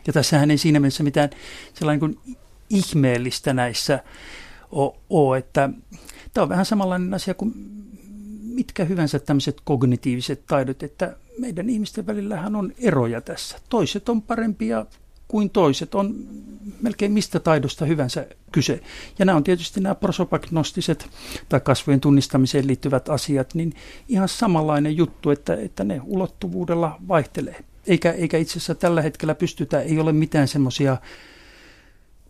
Ja 0.07 0.13
tässähän 0.13 0.51
ei 0.51 0.57
siinä 0.57 0.79
mielessä 0.79 1.03
mitään 1.03 1.29
sellainen 1.73 1.99
kuin 1.99 2.37
ihmeellistä 2.69 3.53
näissä 3.53 4.03
ole, 5.09 5.37
että 5.37 5.69
tämä 6.33 6.43
on 6.43 6.49
vähän 6.49 6.65
samanlainen 6.65 7.13
asia 7.13 7.33
kuin 7.33 7.53
mitkä 8.53 8.85
hyvänsä 8.85 9.19
tämmöiset 9.19 9.61
kognitiiviset 9.63 10.43
taidot, 10.47 10.83
että 10.83 11.15
meidän 11.39 11.69
ihmisten 11.69 12.07
välillähän 12.07 12.55
on 12.55 12.73
eroja 12.77 13.21
tässä. 13.21 13.57
Toiset 13.69 14.09
on 14.09 14.21
parempia 14.21 14.85
kuin 15.27 15.49
toiset, 15.49 15.95
on 15.95 16.15
melkein 16.81 17.11
mistä 17.11 17.39
taidosta 17.39 17.85
hyvänsä 17.85 18.27
kyse. 18.51 18.79
Ja 19.19 19.25
nämä 19.25 19.35
on 19.35 19.43
tietysti 19.43 19.81
nämä 19.81 19.95
prosopagnostiset 19.95 21.09
tai 21.49 21.59
kasvojen 21.59 22.01
tunnistamiseen 22.01 22.67
liittyvät 22.67 23.09
asiat, 23.09 23.55
niin 23.55 23.73
ihan 24.07 24.29
samanlainen 24.29 24.97
juttu, 24.97 25.29
että, 25.29 25.55
että 25.55 25.83
ne 25.83 26.01
ulottuvuudella 26.05 26.97
vaihtelee 27.07 27.63
eikä, 27.87 28.11
eikä 28.11 28.37
itse 28.37 28.51
asiassa 28.51 28.75
tällä 28.75 29.01
hetkellä 29.01 29.35
pystytä, 29.35 29.81
ei 29.81 29.99
ole 29.99 30.11
mitään 30.11 30.47
semmoisia 30.47 30.97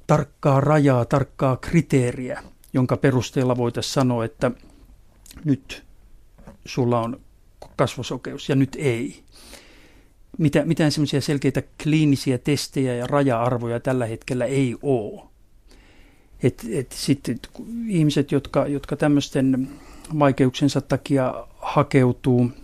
tarkkaa 0.07 0.61
rajaa, 0.61 1.05
tarkkaa 1.05 1.57
kriteeriä, 1.57 2.43
jonka 2.73 2.97
perusteella 2.97 3.57
voitaisiin 3.57 3.93
sanoa, 3.93 4.25
että 4.25 4.51
nyt 5.45 5.83
sulla 6.65 6.99
on 6.99 7.21
kasvosokeus 7.75 8.49
ja 8.49 8.55
nyt 8.55 8.75
ei. 8.79 9.23
Mitä, 10.37 10.65
mitään 10.65 10.91
semmoisia 10.91 11.21
selkeitä 11.21 11.63
kliinisiä 11.83 12.37
testejä 12.37 12.95
ja 12.95 13.07
raja-arvoja 13.07 13.79
tällä 13.79 14.05
hetkellä 14.05 14.45
ei 14.45 14.75
ole. 14.81 15.23
Et, 16.43 16.65
et 16.71 16.91
sitten 16.91 17.39
ihmiset, 17.87 18.31
jotka, 18.31 18.67
jotka 18.67 18.95
tämmöisten 18.95 19.69
vaikeuksensa 20.19 20.81
takia 20.81 21.47
hakeutuu– 21.59 22.49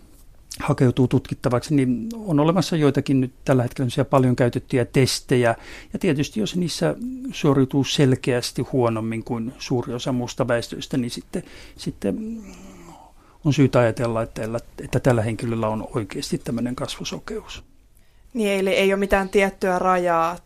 hakeutuu 0.60 1.08
tutkittavaksi, 1.08 1.76
niin 1.76 2.10
on 2.16 2.40
olemassa 2.40 2.76
joitakin 2.76 3.22
nyt 3.22 3.32
tällä 3.46 3.64
hetkellä 3.64 4.06
paljon 4.06 4.36
käytettyjä 4.36 4.86
testejä. 4.86 5.56
Ja 5.94 6.00
tietysti 6.00 6.40
jos 6.40 6.56
niissä 6.56 6.96
suoriutuu 7.32 7.84
selkeästi 7.84 8.62
huonommin 8.62 9.24
kuin 9.24 9.54
suuri 9.60 9.94
osa 9.94 10.12
muusta 10.12 10.48
väestöistä, 10.48 10.98
niin 10.98 11.12
sitten, 11.12 11.44
sitten 11.78 12.44
on 13.46 13.54
syytä 13.54 13.80
ajatella, 13.80 14.22
että, 14.22 14.42
että 14.84 15.00
tällä 15.00 15.22
henkilöllä 15.22 15.68
on 15.68 15.88
oikeasti 15.96 16.38
tämmöinen 16.38 16.76
kasvosokeus. 16.76 17.64
Niin, 18.34 18.60
eli 18.60 18.70
ei 18.70 18.94
ole 18.94 19.00
mitään 19.00 19.30
tiettyä 19.30 19.80
rajaa, 19.80 20.38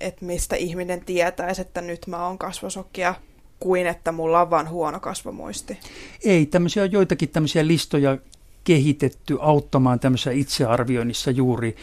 että 0.00 0.24
mistä 0.24 0.56
ihminen 0.56 1.04
tietäisi, 1.04 1.60
että 1.60 1.80
nyt 1.80 2.06
mä 2.06 2.26
oon 2.26 2.38
kasvosokia, 2.38 3.14
kuin 3.60 3.86
että 3.86 4.12
mulla 4.12 4.40
on 4.40 4.50
vaan 4.50 4.68
huono 4.68 5.00
kasvomuisti. 5.00 5.78
Ei, 6.24 6.46
tämmöisiä 6.46 6.82
on 6.82 6.92
joitakin 6.92 7.28
tämmöisiä 7.28 7.66
listoja 7.66 8.18
kehitetty 8.64 9.38
auttamaan 9.40 10.00
tämmöisessä 10.00 10.30
itsearvioinnissa 10.30 11.30
juuri, 11.30 11.76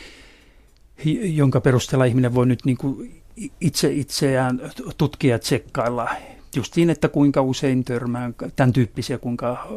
jonka 1.21 1.61
perusteella 1.61 2.05
ihminen 2.05 2.35
voi 2.35 2.45
nyt 2.45 2.65
niin 2.65 2.77
kuin 2.77 3.21
itse 3.61 3.91
itseään 3.91 4.71
tutkia 4.97 5.31
ja 5.35 5.39
tsekkailla 5.39 6.09
justiin, 6.55 6.89
että 6.89 7.09
kuinka 7.09 7.41
usein 7.41 7.83
törmään, 7.83 8.35
tämän 8.55 8.73
tyyppisiä, 8.73 9.17
kuinka 9.17 9.67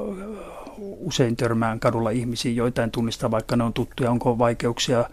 usein 0.78 1.36
törmään 1.36 1.80
kadulla 1.80 2.10
ihmisiin, 2.10 2.56
joitain 2.56 2.90
tunnistaa, 2.90 3.30
vaikka 3.30 3.56
ne 3.56 3.64
on 3.64 3.72
tuttuja, 3.72 4.10
onko 4.10 4.38
vaikeuksia 4.38 5.04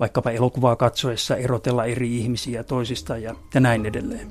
vaikkapa 0.00 0.30
elokuvaa 0.30 0.76
katsoessa 0.76 1.36
erotella 1.36 1.84
eri 1.84 2.16
ihmisiä 2.16 2.64
toisista 2.64 3.16
ja, 3.18 3.34
ja 3.54 3.60
näin 3.60 3.86
edelleen. 3.86 4.28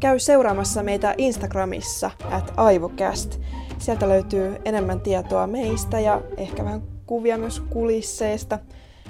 Käy 0.00 0.18
seuraamassa 0.18 0.82
meitä 0.82 1.14
Instagramissa 1.18 2.10
at 2.30 2.52
aivocast. 2.56 3.40
Sieltä 3.78 4.08
löytyy 4.08 4.56
enemmän 4.64 5.00
tietoa 5.00 5.46
meistä 5.46 6.00
ja 6.00 6.22
ehkä 6.36 6.64
vähän 6.64 6.82
kuvia 7.06 7.38
myös 7.38 7.60
kulisseista. 7.60 8.58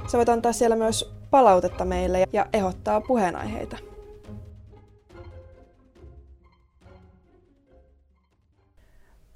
Sä 0.06 0.18
voit 0.18 0.28
antaa 0.28 0.52
siellä 0.52 0.76
myös 0.76 1.14
palautetta 1.30 1.84
meille 1.84 2.24
ja 2.32 2.46
ehdottaa 2.52 3.00
puheenaiheita. 3.00 3.76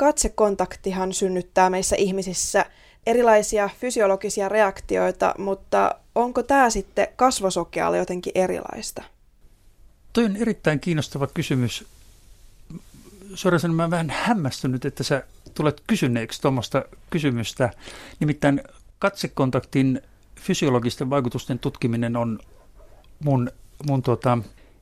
Katsekontaktihan 0.03 1.13
synnyttää 1.13 1.71
meissä 1.71 1.97
ihmisissä 1.97 2.67
erilaisia 3.07 3.71
fysiologisia 3.81 4.49
reaktioita, 4.49 5.35
mutta 5.39 5.95
onko 6.15 6.43
tämä 6.43 6.71
sitten 6.71 7.09
kasvosokealle 7.17 7.99
jotenkin 7.99 8.33
erilaista? 8.35 9.03
Toi 10.13 10.25
on 10.25 10.37
erittäin 10.37 10.81
kiinnostava 10.81 11.27
kysymys. 11.27 11.85
Suoraan 13.35 13.75
mä 13.75 13.91
vähän 13.91 14.11
hämmästynyt, 14.11 14.85
että 14.85 15.03
sä 15.03 15.23
tulet 15.55 15.83
kysyneeksi 15.87 16.43
tuommoista 16.43 16.85
kysymystä. 17.11 17.71
Nimittäin 18.21 18.63
katsekontaktin 18.99 20.03
fysiologisten 20.41 21.11
vaikutusten 21.11 21.59
tutkiminen 21.59 22.17
on 22.17 22.39
mun, 23.25 23.51
mun 23.87 24.03
tuota, 24.03 24.39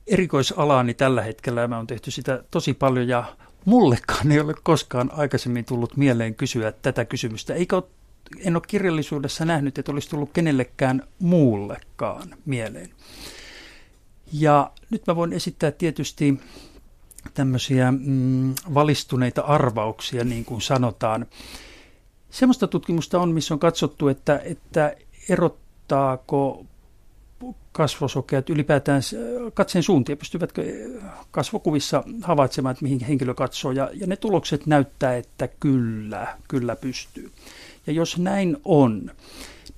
erikoisalaani 0.06 0.94
tällä 0.94 1.22
hetkellä. 1.22 1.68
Mä 1.68 1.76
oon 1.76 1.86
tehty 1.86 2.10
sitä 2.10 2.44
tosi 2.50 2.74
paljon 2.74 3.08
ja 3.08 3.24
mullekaan 3.64 4.32
ei 4.32 4.40
ole 4.40 4.54
koskaan 4.62 5.10
aikaisemmin 5.12 5.64
tullut 5.64 5.96
mieleen 5.96 6.34
kysyä 6.34 6.72
tätä 6.72 7.04
kysymystä. 7.04 7.54
Eikö 7.54 7.76
ole, 7.76 7.84
en 8.38 8.56
ole 8.56 8.62
kirjallisuudessa 8.66 9.44
nähnyt, 9.44 9.78
että 9.78 9.92
olisi 9.92 10.10
tullut 10.10 10.30
kenellekään 10.32 11.02
muullekaan 11.18 12.34
mieleen. 12.44 12.90
Ja 14.32 14.70
nyt 14.90 15.06
mä 15.06 15.16
voin 15.16 15.32
esittää 15.32 15.70
tietysti 15.70 16.40
tämmöisiä 17.34 17.92
mm, 17.92 18.54
valistuneita 18.74 19.42
arvauksia, 19.42 20.24
niin 20.24 20.44
kuin 20.44 20.62
sanotaan. 20.62 21.26
Semmoista 22.30 22.66
tutkimusta 22.66 23.20
on, 23.20 23.32
missä 23.32 23.54
on 23.54 23.60
katsottu, 23.60 24.08
että, 24.08 24.40
että 24.44 24.96
erottaako 25.28 26.66
kasvosokeat 27.72 28.50
ylipäätään 28.50 29.02
katseen 29.54 29.82
suuntia, 29.82 30.16
pystyvätkö 30.16 30.64
kasvokuvissa 31.30 32.04
havaitsemaan, 32.22 32.72
että 32.72 32.82
mihin 32.82 33.00
henkilö 33.00 33.34
katsoo, 33.34 33.72
ja, 33.72 33.90
ja 33.94 34.06
ne 34.06 34.16
tulokset 34.16 34.66
näyttää, 34.66 35.16
että 35.16 35.48
kyllä, 35.48 36.36
kyllä 36.48 36.76
pystyy. 36.76 37.30
Ja 37.86 37.92
jos 37.92 38.18
näin 38.18 38.56
on, 38.64 39.10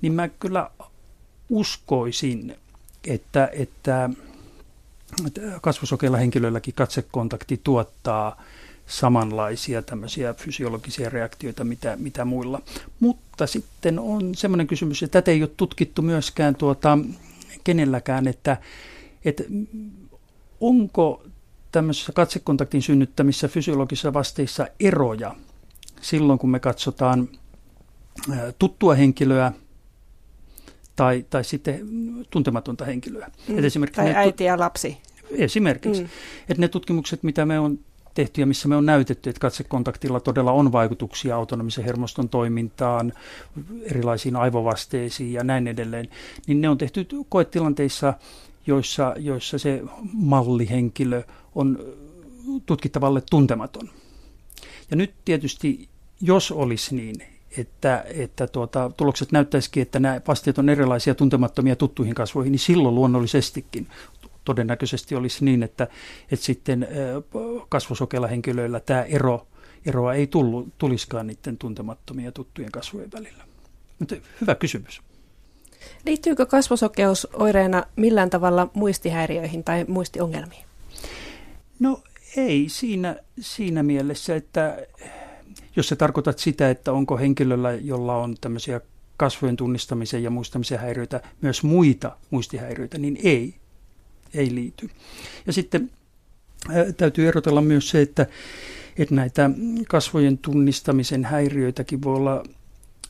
niin 0.01 0.13
mä 0.13 0.27
kyllä 0.27 0.69
uskoisin, 1.49 2.55
että, 3.07 3.49
että 3.53 4.09
kasvosokeilla 5.61 6.17
henkilöilläkin 6.17 6.73
katsekontakti 6.73 7.61
tuottaa 7.63 8.41
samanlaisia 8.87 9.81
tämmöisiä 9.81 10.33
fysiologisia 10.33 11.09
reaktioita, 11.09 11.63
mitä, 11.63 11.95
mitä 11.95 12.25
muilla. 12.25 12.61
Mutta 12.99 13.47
sitten 13.47 13.99
on 13.99 14.35
semmoinen 14.35 14.67
kysymys, 14.67 15.03
että 15.03 15.21
tätä 15.21 15.31
ei 15.31 15.43
ole 15.43 15.51
tutkittu 15.57 16.01
myöskään 16.01 16.55
tuota, 16.55 16.97
kenelläkään, 17.63 18.27
että, 18.27 18.57
että 19.25 19.43
onko 20.61 21.23
tämmöisessä 21.71 22.11
katsekontaktin 22.11 22.81
synnyttämissä 22.81 23.47
fysiologisissa 23.47 24.13
vasteissa 24.13 24.67
eroja 24.79 25.35
silloin, 26.01 26.39
kun 26.39 26.49
me 26.49 26.59
katsotaan 26.59 27.29
tuttua 28.59 28.95
henkilöä 28.95 29.51
tai, 30.95 31.25
tai 31.29 31.43
sitten 31.43 31.87
tuntematonta 32.29 32.85
henkilöä. 32.85 33.31
Mm. 33.47 33.57
Et 33.57 33.65
esimerkiksi 33.65 34.01
tai 34.01 34.15
äiti 34.15 34.43
ja 34.43 34.59
lapsi. 34.59 34.97
Esimerkiksi. 35.31 36.01
Mm. 36.01 36.09
Että 36.49 36.61
ne 36.61 36.67
tutkimukset, 36.67 37.23
mitä 37.23 37.45
me 37.45 37.59
on 37.59 37.79
tehty 38.13 38.41
ja 38.41 38.47
missä 38.47 38.67
me 38.67 38.75
on 38.75 38.85
näytetty, 38.85 39.29
että 39.29 39.39
katsekontaktilla 39.39 40.19
todella 40.19 40.51
on 40.51 40.71
vaikutuksia 40.71 41.35
autonomisen 41.35 41.85
hermoston 41.85 42.29
toimintaan, 42.29 43.13
erilaisiin 43.83 44.35
aivovasteisiin 44.35 45.33
ja 45.33 45.43
näin 45.43 45.67
edelleen, 45.67 46.09
niin 46.47 46.61
ne 46.61 46.69
on 46.69 46.77
tehty 46.77 47.07
koetilanteissa, 47.29 48.13
joissa, 48.67 49.15
joissa 49.17 49.57
se 49.57 49.83
mallihenkilö 50.13 51.23
on 51.55 51.79
tutkittavalle 52.65 53.23
tuntematon. 53.29 53.89
Ja 54.91 54.97
nyt 54.97 55.13
tietysti, 55.25 55.89
jos 56.21 56.51
olisi 56.51 56.95
niin, 56.95 57.15
että, 57.57 58.05
että 58.07 58.47
tuota, 58.47 58.91
tulokset 58.97 59.31
näyttäisikin, 59.31 59.81
että 59.81 59.99
nämä 59.99 60.21
vasteet 60.27 60.57
on 60.57 60.69
erilaisia 60.69 61.15
tuntemattomia 61.15 61.75
tuttuihin 61.75 62.15
kasvoihin, 62.15 62.51
niin 62.51 62.59
silloin 62.59 62.95
luonnollisestikin 62.95 63.87
todennäköisesti 64.45 65.15
olisi 65.15 65.45
niin, 65.45 65.63
että, 65.63 65.87
että 66.31 66.45
sitten 66.45 66.87
kasvosokeilla 67.69 68.27
henkilöillä 68.27 68.79
tämä 68.79 69.03
ero, 69.03 69.47
eroa 69.85 70.13
ei 70.13 70.27
tullut, 70.27 70.67
tuliskaan 70.77 71.27
niiden 71.27 71.57
tuntemattomia 71.57 72.31
tuttujen 72.31 72.71
kasvojen 72.71 73.11
välillä. 73.11 73.43
Mutta 73.99 74.15
hyvä 74.41 74.55
kysymys. 74.55 75.01
Liittyykö 76.05 76.45
kasvosokeus 76.45 77.27
oireena 77.33 77.83
millään 77.95 78.29
tavalla 78.29 78.69
muistihäiriöihin 78.73 79.63
tai 79.63 79.85
muistiongelmiin? 79.87 80.65
No 81.79 82.03
ei 82.37 82.65
siinä, 82.69 83.15
siinä 83.39 83.83
mielessä, 83.83 84.35
että 84.35 84.87
jos 85.75 85.89
sä 85.89 85.95
tarkoitat 85.95 86.39
sitä, 86.39 86.69
että 86.69 86.91
onko 86.91 87.17
henkilöllä, 87.17 87.71
jolla 87.71 88.17
on 88.17 88.35
tämmöisiä 88.41 88.81
kasvojen 89.17 89.55
tunnistamisen 89.55 90.23
ja 90.23 90.29
muistamisen 90.29 90.79
häiriöitä, 90.79 91.21
myös 91.41 91.63
muita 91.63 92.17
muistihäiriöitä, 92.29 92.97
niin 92.97 93.19
ei 93.23 93.55
ei 94.33 94.55
liity. 94.55 94.89
Ja 95.47 95.53
sitten 95.53 95.89
täytyy 96.97 97.27
erotella 97.27 97.61
myös 97.61 97.89
se, 97.89 98.01
että, 98.01 98.27
että 98.97 99.15
näitä 99.15 99.49
kasvojen 99.87 100.37
tunnistamisen 100.37 101.25
häiriöitäkin 101.25 102.03
voi 102.03 102.15
olla, 102.15 102.43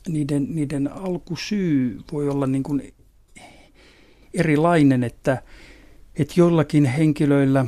niiden, 0.08 0.46
niiden 0.54 0.92
alkusyy 0.92 2.00
voi 2.12 2.28
olla 2.28 2.46
niin 2.46 2.62
kuin 2.62 2.94
erilainen, 4.34 5.04
että, 5.04 5.42
että 6.16 6.34
jollakin 6.36 6.84
henkilöillä 6.84 7.66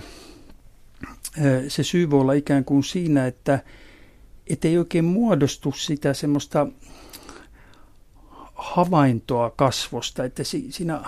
se 1.68 1.82
syy 1.82 2.10
voi 2.10 2.20
olla 2.20 2.32
ikään 2.32 2.64
kuin 2.64 2.84
siinä, 2.84 3.26
että 3.26 3.60
ei 4.64 4.78
oikein 4.78 5.04
muodostu 5.04 5.72
sitä 5.72 6.14
semmoista 6.14 6.66
havaintoa 8.54 9.50
kasvosta, 9.50 10.24
että 10.24 10.44
siinä 10.44 11.00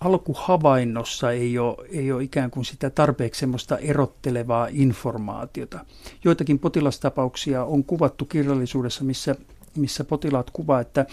alkuhavainnossa 0.00 1.32
ei 1.32 1.58
ole, 1.58 1.88
ei 1.90 2.12
ole 2.12 2.22
ikään 2.22 2.50
kuin 2.50 2.64
sitä 2.64 2.90
tarpeeksi 2.90 3.40
semmoista 3.40 3.78
erottelevaa 3.78 4.68
informaatiota. 4.70 5.84
Joitakin 6.24 6.58
potilastapauksia 6.58 7.64
on 7.64 7.84
kuvattu 7.84 8.24
kirjallisuudessa, 8.24 9.04
missä, 9.04 9.34
missä 9.76 10.04
potilaat 10.04 10.50
kuvaa, 10.50 10.80
että, 10.80 11.06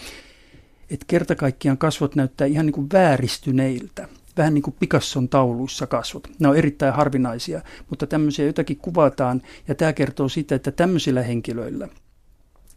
että 0.90 1.04
kerta 1.06 1.34
kaikkiaan 1.34 1.78
kasvot 1.78 2.14
näyttää 2.14 2.46
ihan 2.46 2.66
niin 2.66 2.74
kuin 2.74 2.86
vääristyneiltä. 2.92 4.08
Vähän 4.36 4.54
niin 4.54 4.62
kuin 4.62 4.76
Picasson 4.80 5.28
tauluissa 5.28 5.86
kasvot. 5.86 6.28
Ne 6.38 6.48
on 6.48 6.56
erittäin 6.56 6.94
harvinaisia, 6.94 7.60
mutta 7.90 8.06
tämmöisiä 8.06 8.46
jotakin 8.46 8.76
kuvataan, 8.76 9.42
ja 9.68 9.74
tämä 9.74 9.92
kertoo 9.92 10.28
sitä, 10.28 10.54
että 10.54 10.70
tämmöisillä 10.70 11.22
henkilöillä 11.22 11.88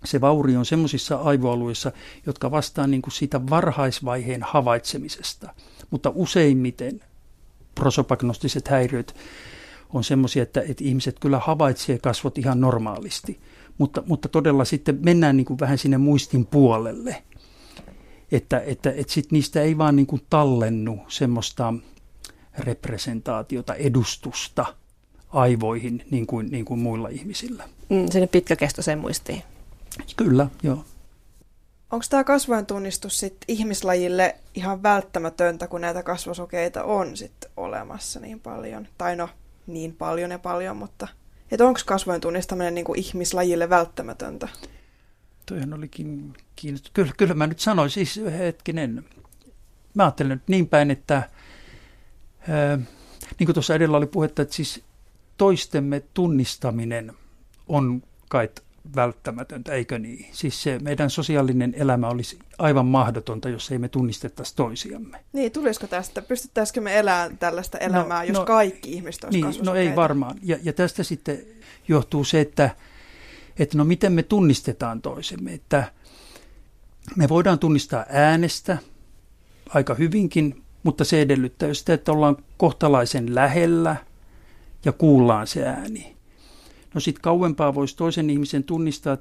se 0.06 0.22
vaurio 0.22 0.60
on 0.60 0.66
semmoisissa 0.66 1.16
aivoalueissa, 1.16 1.92
jotka 2.26 2.52
vastaa 2.52 2.88
niin 2.88 3.02
kuin 3.02 3.14
siitä 3.14 3.50
varhaisvaiheen 3.50 4.44
havaitsemisesta– 4.44 5.54
mutta 5.92 6.12
useimmiten 6.16 7.02
prosopagnostiset 7.76 8.68
häiriöt 8.68 9.16
on 9.94 10.04
semmoisia, 10.04 10.44
että, 10.44 10.62
että 10.62 10.84
ihmiset 10.84 11.20
kyllä 11.20 11.40
havaitsee 11.40 12.00
kasvot 12.00 12.38
ihan 12.38 12.62
normaalisti, 12.62 13.40
mutta, 13.78 14.04
mutta 14.06 14.30
todella 14.30 14.66
sitten 14.66 15.00
mennään 15.02 15.38
niin 15.38 15.46
kuin 15.46 15.60
vähän 15.60 15.78
sinne 15.78 15.98
muistin 15.98 16.46
puolelle, 16.46 17.24
että, 18.32 18.60
että, 18.60 18.92
että 18.92 19.14
sit 19.14 19.32
niistä 19.32 19.62
ei 19.62 19.78
vaan 19.78 19.96
niin 19.96 20.08
kuin 20.08 20.22
tallennu 20.30 21.00
semmoista 21.08 21.74
representaatiota, 22.58 23.76
edustusta 23.76 24.66
aivoihin 25.30 26.06
niin 26.12 26.28
kuin, 26.28 26.52
niin 26.52 26.66
kuin 26.66 26.80
muilla 26.80 27.10
ihmisillä. 27.10 27.70
Mm, 27.90 28.08
sinne 28.12 28.28
pitkäkestoiseen 28.28 29.00
muistiin. 29.00 29.44
Kyllä, 30.18 30.48
joo. 30.64 30.86
Onko 31.92 32.06
tämä 32.10 32.24
kasvojen 32.24 32.66
tunnistus 32.66 33.18
sit 33.18 33.38
ihmislajille 33.48 34.36
ihan 34.56 34.84
välttämätöntä, 34.84 35.68
kun 35.68 35.82
näitä 35.82 36.04
kasvosokeita 36.04 36.84
on 36.84 37.18
sit 37.18 37.46
olemassa 37.58 38.20
niin 38.20 38.40
paljon? 38.40 38.88
Tai 38.98 39.16
no, 39.16 39.30
niin 39.68 39.96
paljon 39.96 40.32
ja 40.32 40.40
paljon, 40.40 40.78
mutta 40.78 41.08
onko 41.60 41.80
kasvojen 41.86 42.22
tunnistaminen 42.22 42.76
niin 42.76 42.86
ihmislajille 42.96 43.70
välttämätöntä? 43.70 44.48
Toihan 45.46 45.74
olikin 45.74 46.34
kiinnostunut. 46.56 46.94
Kyllä, 46.94 47.12
kyllä 47.18 47.34
mä 47.34 47.48
nyt 47.48 47.60
sanoin, 47.60 47.90
siis 47.90 48.22
hetkinen, 48.38 49.06
mä 49.94 50.04
ajattelen 50.04 50.32
nyt 50.32 50.48
niin 50.48 50.68
päin, 50.68 50.92
että 50.92 51.16
ää, 52.50 52.78
niin 53.40 53.46
kuin 53.46 53.54
tuossa 53.54 53.76
edellä 53.76 53.98
oli 53.98 54.08
puhetta, 54.08 54.42
että 54.42 54.56
siis 54.56 54.84
toistemme 55.38 56.02
tunnistaminen 56.14 57.14
on 57.68 58.04
kai 58.30 58.50
välttämätöntä, 58.96 59.74
eikö 59.74 60.00
niin? 60.00 60.26
Siis 60.32 60.64
se 60.64 60.80
meidän 60.80 61.10
sosiaalinen 61.10 61.74
elämä 61.78 62.08
olisi 62.08 62.40
aivan 62.58 62.86
mahdotonta, 62.86 63.50
jos 63.50 63.72
ei 63.72 63.78
me 63.78 63.90
tunnistettaisi 63.90 64.56
toisiamme. 64.56 65.20
Niin, 65.34 65.52
tulisiko 65.52 65.88
tästä? 65.88 66.22
Pystyttäisikö 66.22 66.82
me 66.82 67.00
elämään 67.00 67.38
tällaista 67.38 67.78
no, 67.78 67.86
elämää, 67.86 68.20
no, 68.20 68.24
jos 68.24 68.38
no, 68.38 68.46
kaikki 68.46 68.92
ihmiset 68.94 69.24
olisivat 69.24 69.54
niin, 69.54 69.66
No 69.66 69.76
ei 69.76 69.96
varmaan. 69.96 70.38
Ja, 70.44 70.58
ja 70.64 70.74
tästä 70.74 71.04
sitten 71.04 71.40
johtuu 71.88 72.24
se, 72.24 72.42
että, 72.42 72.70
että 73.60 73.78
no 73.78 73.86
miten 73.86 74.14
me 74.14 74.24
tunnistetaan 74.24 75.02
toisemme. 75.02 75.54
Että 75.54 75.92
me 77.16 77.30
voidaan 77.30 77.60
tunnistaa 77.60 78.06
äänestä 78.10 78.78
aika 79.70 79.94
hyvinkin, 79.94 80.64
mutta 80.84 81.04
se 81.04 81.22
edellyttää 81.22 81.74
sitä, 81.74 81.94
että 81.94 82.12
ollaan 82.12 82.38
kohtalaisen 82.58 83.36
lähellä 83.36 83.96
ja 84.86 84.92
kuullaan 84.92 85.48
se 85.48 85.68
ääni. 85.68 86.21
No 86.94 87.02
sitten 87.02 87.22
kauempaa 87.22 87.76
voisi 87.76 87.98
toisen 87.98 88.30
ihmisen 88.30 88.64
tunnistaa 88.64 89.18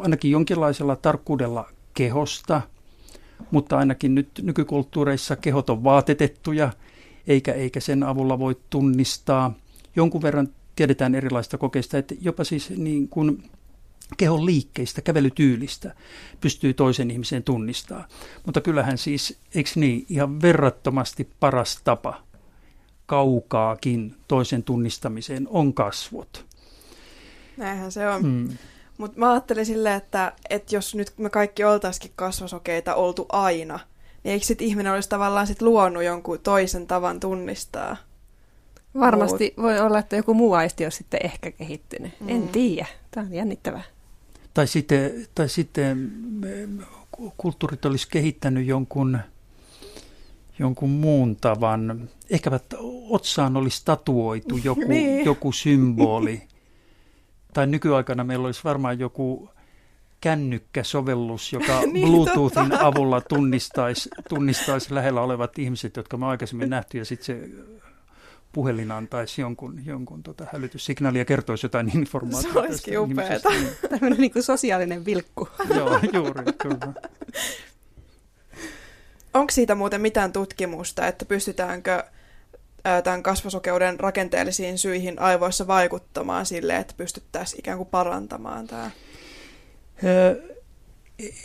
ainakin 0.00 0.30
jonkinlaisella 0.30 0.96
tarkkuudella 0.96 1.70
kehosta, 1.94 2.62
mutta 3.50 3.78
ainakin 3.78 4.14
nyt 4.14 4.28
nykykulttuureissa 4.42 5.36
kehot 5.36 5.70
on 5.70 5.84
vaatetettuja, 5.84 6.72
eikä, 7.26 7.52
eikä 7.52 7.80
sen 7.80 8.02
avulla 8.02 8.38
voi 8.38 8.56
tunnistaa. 8.70 9.54
Jonkun 9.96 10.22
verran 10.22 10.48
tiedetään 10.76 11.14
erilaista 11.14 11.58
kokeista, 11.58 11.98
että 11.98 12.14
jopa 12.20 12.44
siis 12.44 12.70
niin 12.70 13.08
kuin 13.08 13.42
kehon 14.16 14.46
liikkeistä, 14.46 15.02
kävelytyylistä 15.02 15.94
pystyy 16.40 16.74
toisen 16.74 17.10
ihmisen 17.10 17.42
tunnistaa. 17.42 18.08
Mutta 18.46 18.60
kyllähän 18.60 18.98
siis, 18.98 19.38
eikö 19.54 19.70
niin, 19.74 20.06
ihan 20.08 20.42
verrattomasti 20.42 21.28
paras 21.40 21.80
tapa 21.84 22.22
kaukaakin 23.06 24.14
toisen 24.28 24.62
tunnistamiseen 24.62 25.48
on 25.50 25.74
kasvot. 25.74 26.45
Näinhän 27.56 27.92
se 27.92 28.08
on. 28.08 28.24
Mm. 28.24 28.48
Mutta 28.98 29.18
mä 29.18 29.32
ajattelin 29.32 29.66
silleen, 29.66 29.96
että, 29.96 30.32
että 30.50 30.76
jos 30.76 30.94
nyt 30.94 31.12
me 31.18 31.30
kaikki 31.30 31.64
oltaisikin 31.64 32.12
kasvosokeita 32.16 32.94
oltu 32.94 33.26
aina, 33.28 33.80
niin 34.24 34.32
eikö 34.32 34.46
sitten 34.46 34.66
ihminen 34.66 34.92
olisi 34.92 35.08
tavallaan 35.08 35.46
sit 35.46 35.62
luonut 35.62 36.02
jonkun 36.02 36.38
toisen 36.38 36.86
tavan 36.86 37.20
tunnistaa? 37.20 37.96
Varmasti 39.00 39.54
muut. 39.56 39.66
voi 39.66 39.80
olla, 39.80 39.98
että 39.98 40.16
joku 40.16 40.34
muu 40.34 40.52
aisti 40.52 40.84
on 40.84 40.92
sitten 40.92 41.20
ehkä 41.24 41.50
kehittynyt. 41.50 42.20
Mm. 42.20 42.28
En 42.28 42.48
tiedä. 42.48 42.86
Tämä 43.10 43.26
on 43.26 43.34
jännittävää. 43.34 43.82
Tai 44.54 44.66
sitten, 44.66 45.26
tai 45.34 45.48
sitten 45.48 46.12
kulttuurit 47.36 47.84
olisi 47.84 48.08
kehittänyt 48.10 48.66
jonkun, 48.66 49.18
jonkun 50.58 50.90
muun 50.90 51.36
tavan. 51.36 52.08
Ehkäpä 52.30 52.60
otsaan 53.10 53.56
olisi 53.56 53.82
tatuoitu 53.84 54.56
joku, 54.64 54.80
niin. 54.88 55.24
joku 55.24 55.52
symboli. 55.52 56.42
tai 57.56 57.66
nykyaikana 57.66 58.24
meillä 58.24 58.46
olisi 58.46 58.60
varmaan 58.64 58.98
joku 58.98 59.50
kännykkäsovellus, 60.20 61.52
joka 61.52 61.80
niin, 61.92 62.08
Bluetoothin 62.08 62.70
totta. 62.70 62.86
avulla 62.86 63.20
tunnistaisi, 63.20 64.10
tunnistaisi 64.28 64.94
lähellä 64.94 65.20
olevat 65.20 65.58
ihmiset, 65.58 65.96
jotka 65.96 66.16
me 66.16 66.26
aikaisemmin 66.26 66.70
nähty, 66.70 66.98
ja 66.98 67.04
sitten 67.04 67.26
se 67.26 67.48
puhelin 68.52 68.92
antaisi 68.92 69.40
jonkun, 69.40 69.86
jonkun 69.86 70.22
tota 70.22 70.46
hälytyssignaali 70.52 71.18
ja 71.18 71.24
kertoisi 71.24 71.66
jotain 71.66 71.96
informaatiota. 71.98 72.52
Se 72.52 72.58
olisikin 72.58 72.98
upeata. 73.00 73.50
Niin. 73.50 73.68
Tämmöinen 73.90 74.20
niin 74.20 74.32
kuin 74.32 74.42
sosiaalinen 74.42 75.04
vilkku. 75.04 75.48
Joo, 75.76 76.00
juuri, 76.12 76.44
kyllä. 76.58 76.92
Onko 79.34 79.50
siitä 79.50 79.74
muuten 79.74 80.00
mitään 80.00 80.32
tutkimusta, 80.32 81.06
että 81.06 81.24
pystytäänkö 81.24 82.04
tämän 83.04 83.22
kasvosokeuden 83.22 84.00
rakenteellisiin 84.00 84.78
syihin 84.78 85.18
aivoissa 85.18 85.66
vaikuttamaan 85.66 86.46
sille, 86.46 86.76
että 86.76 86.94
pystyttäisiin 86.96 87.58
ikään 87.58 87.78
kuin 87.78 87.88
parantamaan 87.88 88.66
tämä? 88.66 88.90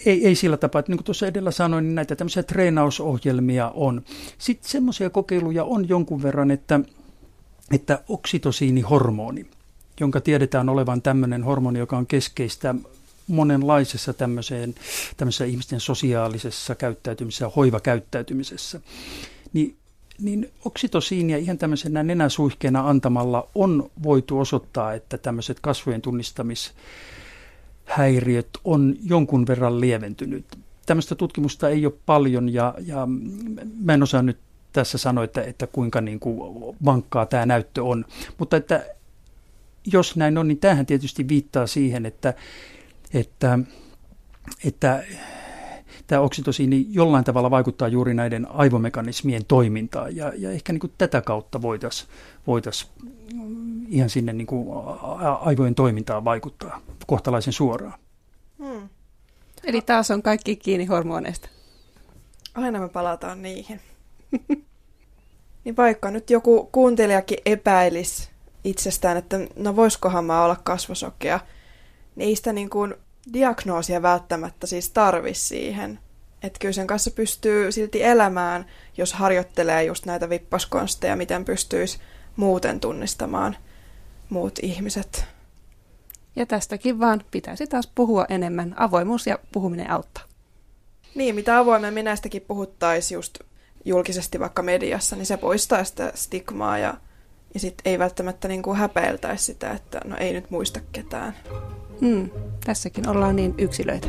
ei, 0.05 0.27
ei 0.27 0.35
sillä 0.35 0.57
tapaa, 0.57 0.79
että 0.79 0.91
niin 0.91 0.97
kuin 0.97 1.05
tuossa 1.05 1.27
edellä 1.27 1.51
sanoin, 1.51 1.83
niin 1.83 1.95
näitä 1.95 2.15
tämmöisiä 2.15 2.43
treenausohjelmia 2.43 3.71
on. 3.75 4.01
Sitten 4.37 4.69
semmoisia 4.69 5.09
kokeiluja 5.09 5.63
on 5.63 5.89
jonkun 5.89 6.23
verran, 6.23 6.51
että, 6.51 6.79
että 7.73 8.03
oksitosiinihormoni, 8.07 9.45
jonka 9.99 10.21
tiedetään 10.21 10.69
olevan 10.69 11.01
tämmöinen 11.01 11.43
hormoni, 11.43 11.79
joka 11.79 11.97
on 11.97 12.07
keskeistä 12.07 12.75
monenlaisessa 13.27 14.13
tämmöiseen, 14.13 14.75
tämmöisessä 15.17 15.45
ihmisten 15.45 15.79
sosiaalisessa 15.79 16.75
käyttäytymisessä, 16.75 17.49
hoivakäyttäytymisessä, 17.55 18.81
niin 19.53 19.77
niin 20.21 20.51
oksitosiinia 20.65 21.37
ihan 21.37 21.57
tämmöisenä 21.57 22.03
nenäsuihkeena 22.03 22.89
antamalla 22.89 23.47
on 23.55 23.89
voitu 24.03 24.39
osoittaa, 24.39 24.93
että 24.93 25.17
tämmöiset 25.17 25.59
kasvojen 25.59 26.01
tunnistamishäiriöt 26.01 28.49
on 28.63 28.95
jonkun 29.03 29.47
verran 29.47 29.81
lieventynyt. 29.81 30.45
Tämmöistä 30.85 31.15
tutkimusta 31.15 31.69
ei 31.69 31.85
ole 31.85 31.93
paljon 32.05 32.53
ja, 32.53 32.73
ja 32.85 33.07
mä 33.83 33.93
en 33.93 34.03
osaa 34.03 34.21
nyt 34.21 34.37
tässä 34.73 34.97
sanoa, 34.97 35.23
että, 35.23 35.43
että 35.43 35.67
kuinka 35.67 36.01
niin 36.01 36.19
kuin 36.19 36.75
vankkaa 36.85 37.25
tämä 37.25 37.45
näyttö 37.45 37.83
on. 37.83 38.05
Mutta 38.37 38.57
että 38.57 38.85
jos 39.91 40.15
näin 40.15 40.37
on, 40.37 40.47
niin 40.47 40.57
tämähän 40.57 40.85
tietysti 40.85 41.27
viittaa 41.27 41.67
siihen, 41.67 42.05
että, 42.05 42.33
että, 43.13 43.59
että 44.65 45.03
tämä 46.11 46.21
oksitosiini 46.21 46.85
jollain 46.89 47.23
tavalla 47.23 47.51
vaikuttaa 47.51 47.87
juuri 47.87 48.13
näiden 48.13 48.47
aivomekanismien 48.51 49.45
toimintaan 49.45 50.15
ja, 50.15 50.33
ja 50.37 50.51
ehkä 50.51 50.73
niin 50.73 50.79
kuin 50.79 50.93
tätä 50.97 51.21
kautta 51.21 51.61
voitaisiin 51.61 52.09
voitais 52.47 52.91
ihan 53.87 54.09
sinne 54.09 54.33
niin 54.33 54.47
kuin 54.47 54.67
aivojen 55.41 55.75
toimintaan 55.75 56.25
vaikuttaa 56.25 56.81
kohtalaisen 57.07 57.53
suoraan. 57.53 57.93
Hmm. 58.57 58.89
Eli 59.63 59.81
taas 59.81 60.11
on 60.11 60.21
kaikki 60.21 60.55
kiinni 60.55 60.85
hormoneista. 60.85 61.49
Aina 62.55 62.79
me 62.79 62.89
palataan 62.89 63.41
niihin. 63.41 63.79
niin 65.63 65.77
vaikka 65.77 66.11
nyt 66.11 66.29
joku 66.29 66.69
kuuntelijakin 66.71 67.37
epäilisi 67.45 68.29
itsestään, 68.63 69.17
että 69.17 69.39
no 69.55 69.75
voisikohan 69.75 70.25
mä 70.25 70.43
olla 70.43 70.57
kasvosokea, 70.63 71.39
niin 72.15 72.29
ei 72.29 72.35
sitä 72.35 72.53
niin 72.53 72.69
kuin 72.69 72.95
diagnoosia 73.33 74.01
välttämättä 74.01 74.67
siis 74.67 74.89
tarvi 74.89 75.33
siihen. 75.33 75.99
Että 76.43 76.59
kyllä 76.59 76.73
sen 76.73 76.87
kanssa 76.87 77.11
pystyy 77.11 77.71
silti 77.71 78.03
elämään, 78.03 78.65
jos 78.97 79.13
harjoittelee 79.13 79.83
just 79.83 80.05
näitä 80.05 80.29
vippaskonsteja, 80.29 81.15
miten 81.15 81.45
pystyisi 81.45 81.99
muuten 82.35 82.79
tunnistamaan 82.79 83.57
muut 84.29 84.59
ihmiset. 84.61 85.25
Ja 86.35 86.45
tästäkin 86.45 86.99
vaan 86.99 87.23
pitäisi 87.31 87.67
taas 87.67 87.91
puhua 87.95 88.25
enemmän. 88.29 88.75
Avoimuus 88.77 89.27
ja 89.27 89.39
puhuminen 89.51 89.91
auttaa. 89.91 90.23
Niin, 91.15 91.35
mitä 91.35 91.57
avoimemmin 91.57 92.05
näistäkin 92.05 92.41
puhuttaisiin 92.41 93.15
just 93.15 93.39
julkisesti 93.85 94.39
vaikka 94.39 94.61
mediassa, 94.61 95.15
niin 95.15 95.25
se 95.25 95.37
poistaa 95.37 95.83
sitä 95.83 96.11
stigmaa 96.15 96.77
ja, 96.77 96.93
ja 97.53 97.59
sitten 97.59 97.91
ei 97.91 97.99
välttämättä 97.99 98.47
niin 98.47 98.63
kuin 98.63 98.77
häpeiltäisi 98.77 99.43
sitä, 99.43 99.71
että 99.71 100.01
no 100.05 100.17
ei 100.17 100.33
nyt 100.33 100.51
muista 100.51 100.79
ketään. 100.91 101.33
Mm, 102.01 102.29
tässäkin 102.65 103.09
ollaan 103.09 103.35
niin 103.35 103.55
yksilöitä. 103.57 104.07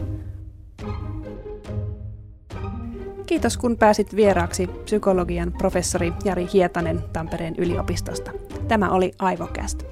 Kiitos 3.27 3.57
kun 3.57 3.77
pääsit 3.77 4.17
vieraaksi 4.17 4.67
psykologian 4.67 5.53
professori 5.53 6.13
Jari 6.25 6.47
Hietanen 6.53 7.05
Tampereen 7.13 7.55
yliopistosta. 7.59 8.31
Tämä 8.69 8.91
oli 8.91 9.13
Aivokäst. 9.19 9.83